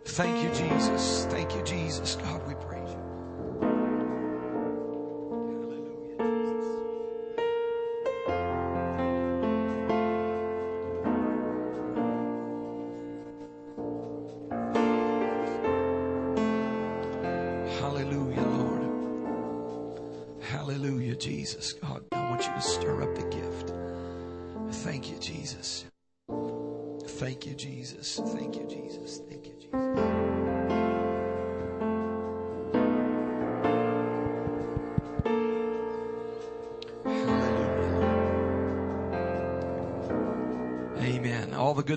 [0.07, 1.27] Thank you, Jesus.
[1.27, 2.17] Thank you, Jesus.
[2.17, 2.55] God, we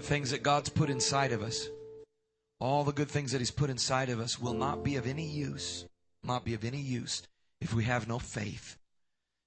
[0.03, 1.69] good things that God's put inside of us,
[2.59, 5.25] all the good things that He's put inside of us will not be of any
[5.25, 5.85] use,
[6.25, 7.21] not be of any use
[7.61, 8.77] if we have no faith,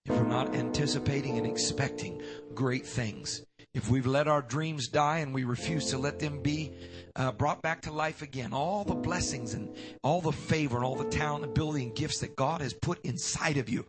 [0.07, 2.23] if we're not anticipating and expecting
[2.55, 3.45] great things,
[3.75, 6.73] if we've let our dreams die and we refuse to let them be
[7.17, 10.97] uh, brought back to life again, all the blessings and all the favor and all
[10.97, 13.85] the talent, ability, and gifts that God has put inside of you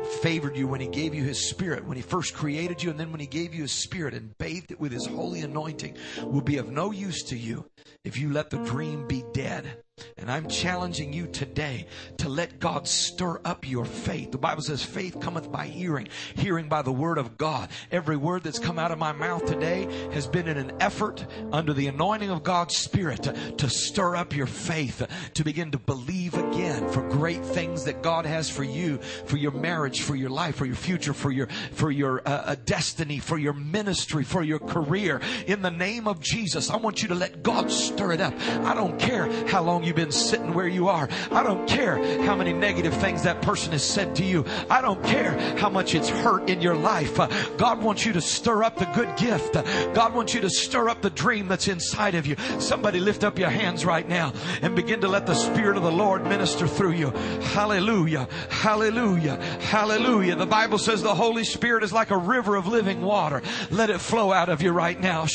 [0.00, 2.98] and favored you when He gave you His Spirit, when He first created you, and
[2.98, 6.40] then when He gave you His Spirit and bathed it with His holy anointing, will
[6.40, 7.66] be of no use to you
[8.04, 9.82] if you let the dream be dead.
[10.16, 11.86] And I'm challenging you today
[12.18, 14.32] to let God stir up your faith.
[14.32, 17.70] The Bible says faith cometh by hearing, hearing by the word of God.
[17.90, 21.72] Every word that's come out of my mouth today has been in an effort under
[21.72, 26.34] the anointing of God's Spirit to, to stir up your faith, to begin to believe
[26.34, 30.56] again for great things that God has for you, for your marriage, for your life,
[30.56, 34.58] for your future, for your, for your uh, uh, destiny, for your ministry, for your
[34.58, 35.20] career.
[35.46, 38.34] In the name of Jesus, I want you to let God stir it up.
[38.64, 41.08] I don't care how long you've been sitting where you are.
[41.32, 44.44] I don't care how many negative things that person has said to you.
[44.70, 47.18] I don't care how much it's hurt in your life.
[47.18, 47.26] Uh,
[47.56, 49.56] God wants you to stir up the good gift.
[49.56, 52.36] Uh, God wants you to stir up the dream that's inside of you.
[52.60, 54.32] Somebody lift up your hands right now
[54.62, 57.10] and begin to let the Spirit of the Lord minister through you.
[57.52, 58.28] Hallelujah.
[58.48, 59.42] Hallelujah.
[59.60, 60.36] Hallelujah.
[60.36, 63.42] The Bible says the Holy Spirit is like a river of living water.
[63.72, 65.26] Let it flow out of you right now.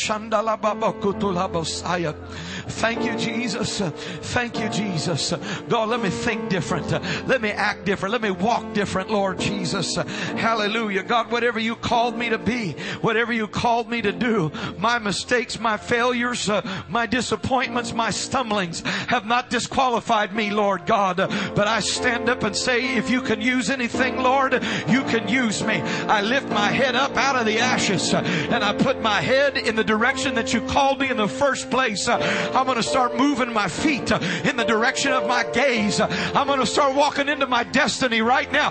[2.67, 3.79] Thank you, Jesus.
[3.79, 5.33] Thank Thank you, Jesus.
[5.69, 6.91] God, let me think different.
[7.27, 8.13] Let me act different.
[8.13, 9.95] Let me walk different, Lord Jesus.
[9.95, 11.01] Hallelujah.
[11.01, 15.59] God, whatever you called me to be, whatever you called me to do, my mistakes,
[15.59, 21.17] my failures, uh, my disappointments, my stumblings have not disqualified me, Lord God.
[21.17, 24.53] But I stand up and say, if you can use anything, Lord,
[24.87, 25.81] you can use me.
[25.81, 29.57] I lift my head up out of the ashes uh, and I put my head
[29.57, 32.07] in the direction that you called me in the first place.
[32.07, 32.19] Uh,
[32.53, 34.11] I'm going to start moving my feet
[34.43, 35.99] in the direction of my gaze.
[35.99, 38.69] I'm going to start walking into my destiny right now.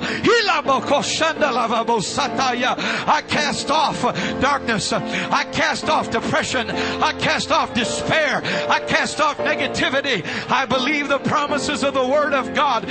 [3.06, 4.02] I cast off
[4.40, 4.92] darkness.
[4.92, 6.70] I cast off depression.
[6.70, 8.42] I cast off despair.
[8.68, 10.24] I cast off negativity.
[10.50, 12.84] I believe the promises of the Word of God.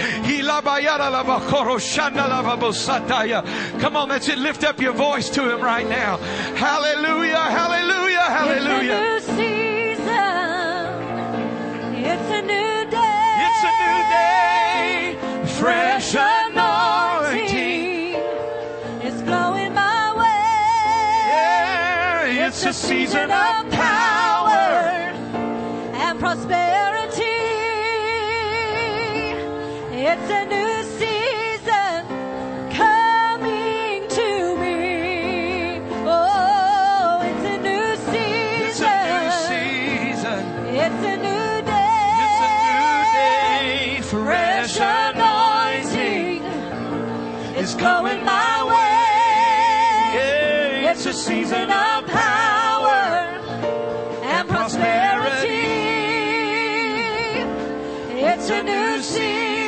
[3.79, 4.37] Come on, that's it.
[4.37, 6.17] Lift up your voice to Him right now.
[6.55, 9.52] Hallelujah, hallelujah, hallelujah.
[12.05, 13.35] It's a new day.
[13.45, 15.17] It's a new day.
[15.59, 17.63] Fresh anointing.
[19.07, 20.23] It's flowing my way.
[21.31, 25.13] Yeah, it's a season of power.
[26.05, 27.23] and prosperity.
[30.09, 30.52] It's a
[47.83, 49.03] going my way.
[50.15, 53.01] Yeah, it's a season of power
[54.23, 55.67] and prosperity.
[58.29, 59.62] It's a new season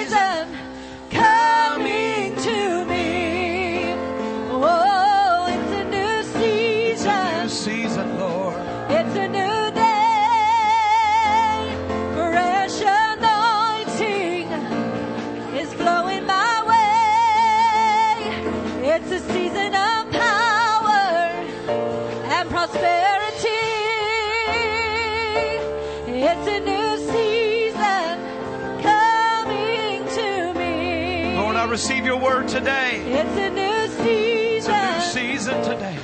[32.36, 33.02] word today.
[33.06, 34.74] It's a new It's season.
[34.74, 35.98] a new season today.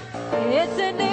[0.60, 1.11] It's a new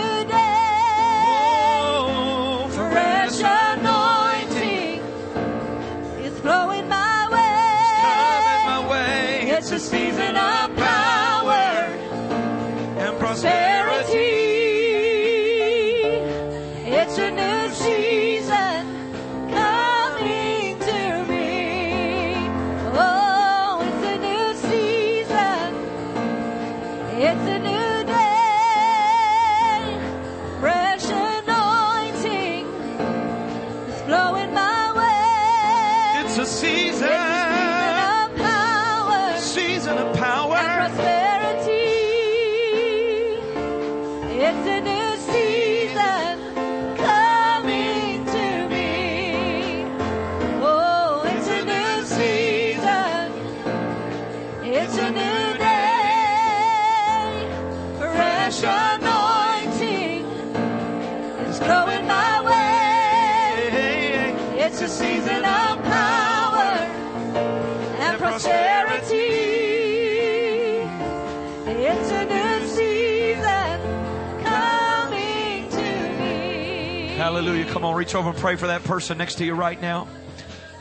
[77.69, 80.09] Come on, reach over and pray for that person next to you right now.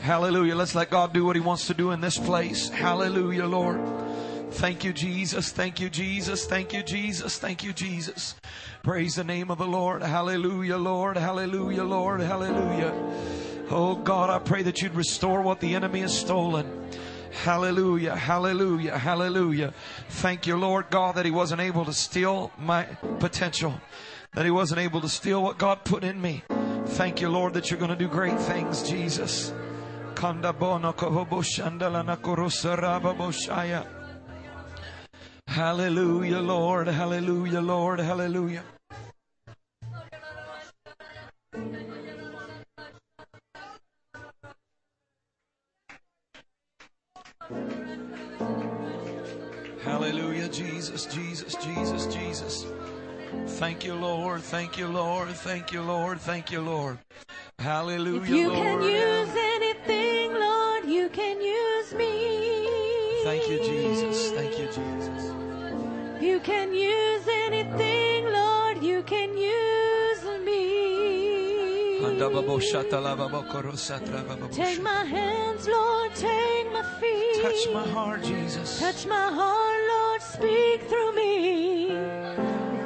[0.00, 0.54] Hallelujah.
[0.54, 2.70] Let's let God do what He wants to do in this place.
[2.70, 3.80] Hallelujah, Lord.
[4.52, 5.52] Thank you, Jesus.
[5.52, 6.46] Thank you, Jesus.
[6.46, 7.38] Thank you, Jesus.
[7.38, 8.36] Thank you, Jesus.
[8.82, 10.02] Praise the name of the Lord.
[10.02, 11.18] Hallelujah, Lord.
[11.18, 12.20] Hallelujah, Lord.
[12.20, 12.94] Hallelujah.
[13.70, 16.88] Oh God, I pray that you'd restore what the enemy has stolen.
[17.44, 19.74] Hallelujah, hallelujah, hallelujah.
[20.08, 22.84] Thank you, Lord God, that he wasn't able to steal my
[23.18, 23.78] potential,
[24.34, 26.42] that he wasn't able to steal what God put in me.
[26.96, 29.52] Thank you, Lord, that you're going to do great things, Jesus.
[35.46, 36.88] Hallelujah, Lord.
[36.88, 38.00] Hallelujah, Lord.
[38.00, 38.64] Hallelujah.
[49.84, 52.66] Hallelujah, Jesus, Jesus, Jesus, Jesus.
[53.58, 54.42] Thank you, Lord.
[54.42, 55.28] Thank you, Lord.
[55.30, 56.20] Thank you, Lord.
[56.20, 56.98] Thank you, Lord.
[57.58, 58.62] Hallelujah, If you Lord.
[58.62, 62.68] can use anything, Lord, you can use me.
[63.24, 64.30] Thank you, Jesus.
[64.32, 65.32] Thank you, Jesus.
[66.22, 71.98] You can use anything, Lord, you can use me.
[74.52, 77.42] Take my hands, Lord, take my feet.
[77.42, 78.78] Touch my heart, Jesus.
[78.78, 81.57] Touch my heart, Lord, speak through me.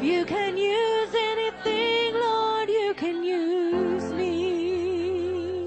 [0.03, 5.63] You can use anything, Lord, you can use me.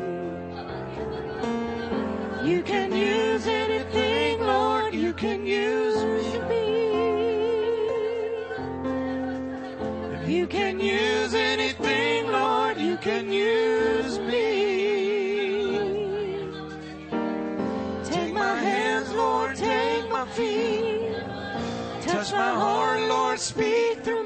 [2.44, 6.04] You can use anything, Lord, you can use
[6.50, 6.66] me.
[10.28, 15.78] You can use anything, Lord, you can use me.
[18.04, 21.16] Take my hands, Lord, take my feet.
[22.02, 24.25] Touch my heart, Lord, speak through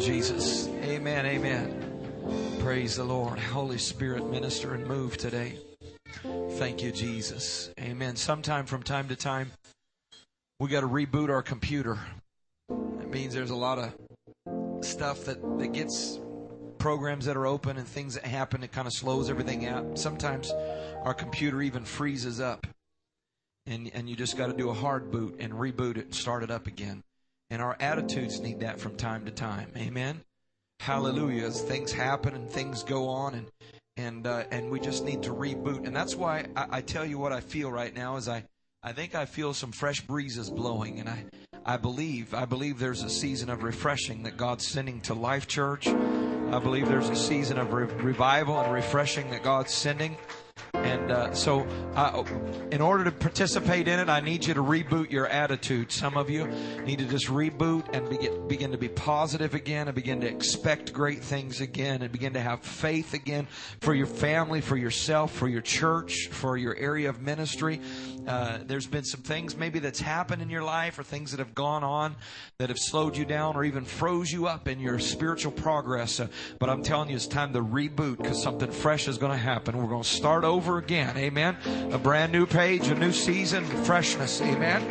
[0.00, 0.66] Jesus.
[0.82, 1.26] Amen.
[1.26, 2.58] Amen.
[2.60, 3.38] Praise the Lord.
[3.38, 5.58] Holy Spirit, minister and move today.
[6.52, 7.70] Thank you, Jesus.
[7.78, 8.16] Amen.
[8.16, 9.52] Sometime from time to time,
[10.58, 11.98] we got to reboot our computer.
[12.68, 16.18] That means there's a lot of stuff that, that gets
[16.78, 18.62] programs that are open and things that happen.
[18.62, 19.98] It kind of slows everything out.
[19.98, 20.50] Sometimes
[21.02, 22.66] our computer even freezes up.
[23.66, 26.42] And, and you just got to do a hard boot and reboot it and start
[26.42, 27.02] it up again.
[27.50, 29.72] And our attitudes need that from time to time.
[29.76, 30.20] Amen.
[30.78, 31.46] Hallelujah.
[31.46, 33.46] As things happen and things go on and
[33.96, 35.86] and uh, and we just need to reboot.
[35.86, 38.44] And that's why I, I tell you what I feel right now is I
[38.82, 41.24] I think I feel some fresh breezes blowing, and I
[41.66, 45.86] I believe I believe there's a season of refreshing that God's sending to Life Church.
[45.86, 50.16] I believe there's a season of re- revival and refreshing that God's sending.
[50.74, 52.24] And uh, so, uh,
[52.70, 55.90] in order to participate in it, I need you to reboot your attitude.
[55.90, 56.46] Some of you
[56.84, 60.92] need to just reboot and begin, begin to be positive again and begin to expect
[60.92, 63.46] great things again and begin to have faith again
[63.80, 67.80] for your family, for yourself, for your church, for your area of ministry.
[68.26, 71.54] Uh, there's been some things maybe that's happened in your life or things that have
[71.54, 72.14] gone on
[72.58, 76.20] that have slowed you down or even froze you up in your spiritual progress.
[76.20, 79.38] Uh, but I'm telling you, it's time to reboot because something fresh is going to
[79.38, 79.76] happen.
[79.76, 81.16] We're going to start over again.
[81.16, 81.56] Amen.
[81.92, 84.40] A brand new page, a new season, freshness.
[84.42, 84.82] Amen.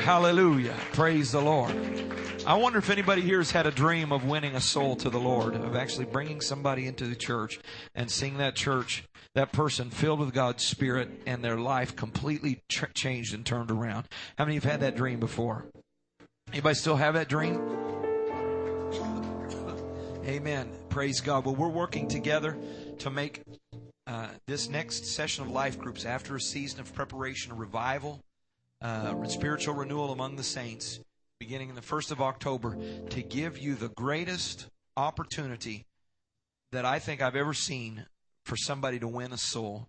[0.00, 0.74] Hallelujah.
[0.92, 1.72] Praise the Lord.
[2.44, 5.20] I wonder if anybody here has had a dream of winning a soul to the
[5.20, 7.60] Lord, of actually bringing somebody into the church
[7.94, 9.04] and seeing that church,
[9.36, 14.08] that person filled with God's Spirit and their life completely tr- changed and turned around.
[14.36, 15.66] How many have had that dream before?
[16.52, 17.60] Anybody still have that dream?
[20.26, 20.68] Amen.
[20.88, 21.44] Praise God.
[21.44, 22.56] Well, we're working together
[22.98, 23.42] to make
[24.06, 28.20] uh, this next session of life groups after a season of preparation, a revival,
[28.80, 31.00] uh, spiritual renewal among the saints,
[31.38, 32.76] beginning in the 1st of October,
[33.10, 35.86] to give you the greatest opportunity
[36.72, 38.06] that I think I've ever seen
[38.44, 39.88] for somebody to win a soul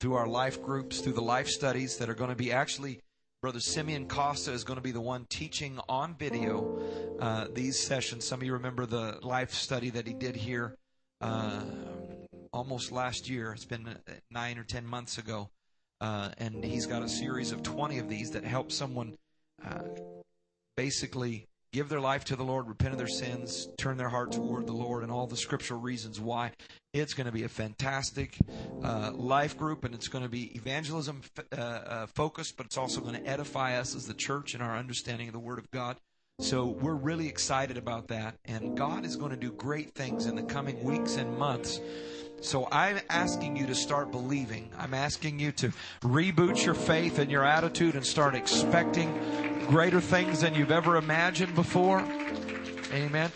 [0.00, 3.00] through our life groups, through the life studies that are going to be actually
[3.40, 6.76] Brother Simeon Costa is going to be the one teaching on video
[7.20, 8.26] uh, these sessions.
[8.26, 10.76] Some of you remember the life study that he did here
[11.20, 11.60] uh,
[12.52, 13.52] almost last year.
[13.52, 15.50] It's been uh, nine or ten months ago.
[16.00, 19.16] Uh, and he's got a series of 20 of these that help someone
[19.66, 19.82] uh,
[20.76, 24.66] basically give their life to the Lord, repent of their sins, turn their heart toward
[24.66, 26.52] the Lord, and all the scriptural reasons why.
[26.94, 28.38] It's going to be a fantastic
[28.82, 31.20] uh, life group, and it's going to be evangelism
[31.52, 34.76] uh, uh, focused, but it's also going to edify us as the church in our
[34.76, 35.96] understanding of the Word of God.
[36.40, 40.36] So we're really excited about that, and God is going to do great things in
[40.36, 41.80] the coming weeks and months.
[42.40, 44.70] So I'm asking you to start believing.
[44.78, 45.72] I'm asking you to
[46.02, 49.12] reboot your faith and your attitude and start expecting
[49.66, 52.00] greater things than you've ever imagined before.
[52.92, 53.30] Amen.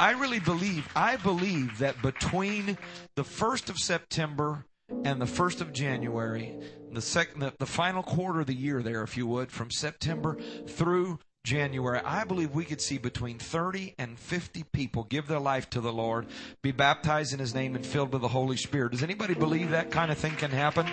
[0.00, 2.78] I really believe, I believe that between
[3.14, 4.64] the 1st of September
[5.04, 6.56] and the 1st of January,
[6.92, 10.36] the second, the, the final quarter of the year there, if you would, from September
[10.66, 15.70] through January, I believe we could see between 30 and 50 people give their life
[15.70, 16.26] to the Lord,
[16.62, 18.92] be baptized in His name, and filled with the Holy Spirit.
[18.92, 20.86] Does anybody believe that kind of thing can happen?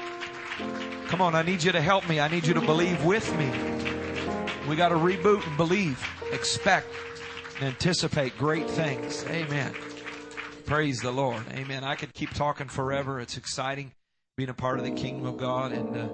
[1.08, 2.20] Come on, I need you to help me.
[2.20, 3.52] I need you to believe with me.
[4.70, 6.88] We got to reboot and believe, expect,
[7.58, 9.26] and anticipate great things.
[9.28, 9.74] Amen.
[10.66, 11.44] Praise the Lord.
[11.54, 11.84] Amen.
[11.84, 13.20] I could keep talking forever.
[13.20, 13.92] It's exciting
[14.38, 16.10] being a part of the kingdom of God, and uh,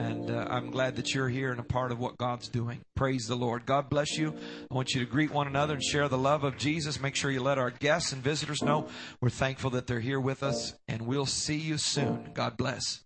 [0.00, 2.80] and uh, I'm glad that you're here and a part of what God's doing.
[2.96, 3.66] Praise the Lord.
[3.66, 4.34] God bless you.
[4.70, 7.00] I want you to greet one another and share the love of Jesus.
[7.00, 8.88] Make sure you let our guests and visitors know
[9.20, 12.30] we're thankful that they're here with us, and we'll see you soon.
[12.34, 13.04] God bless.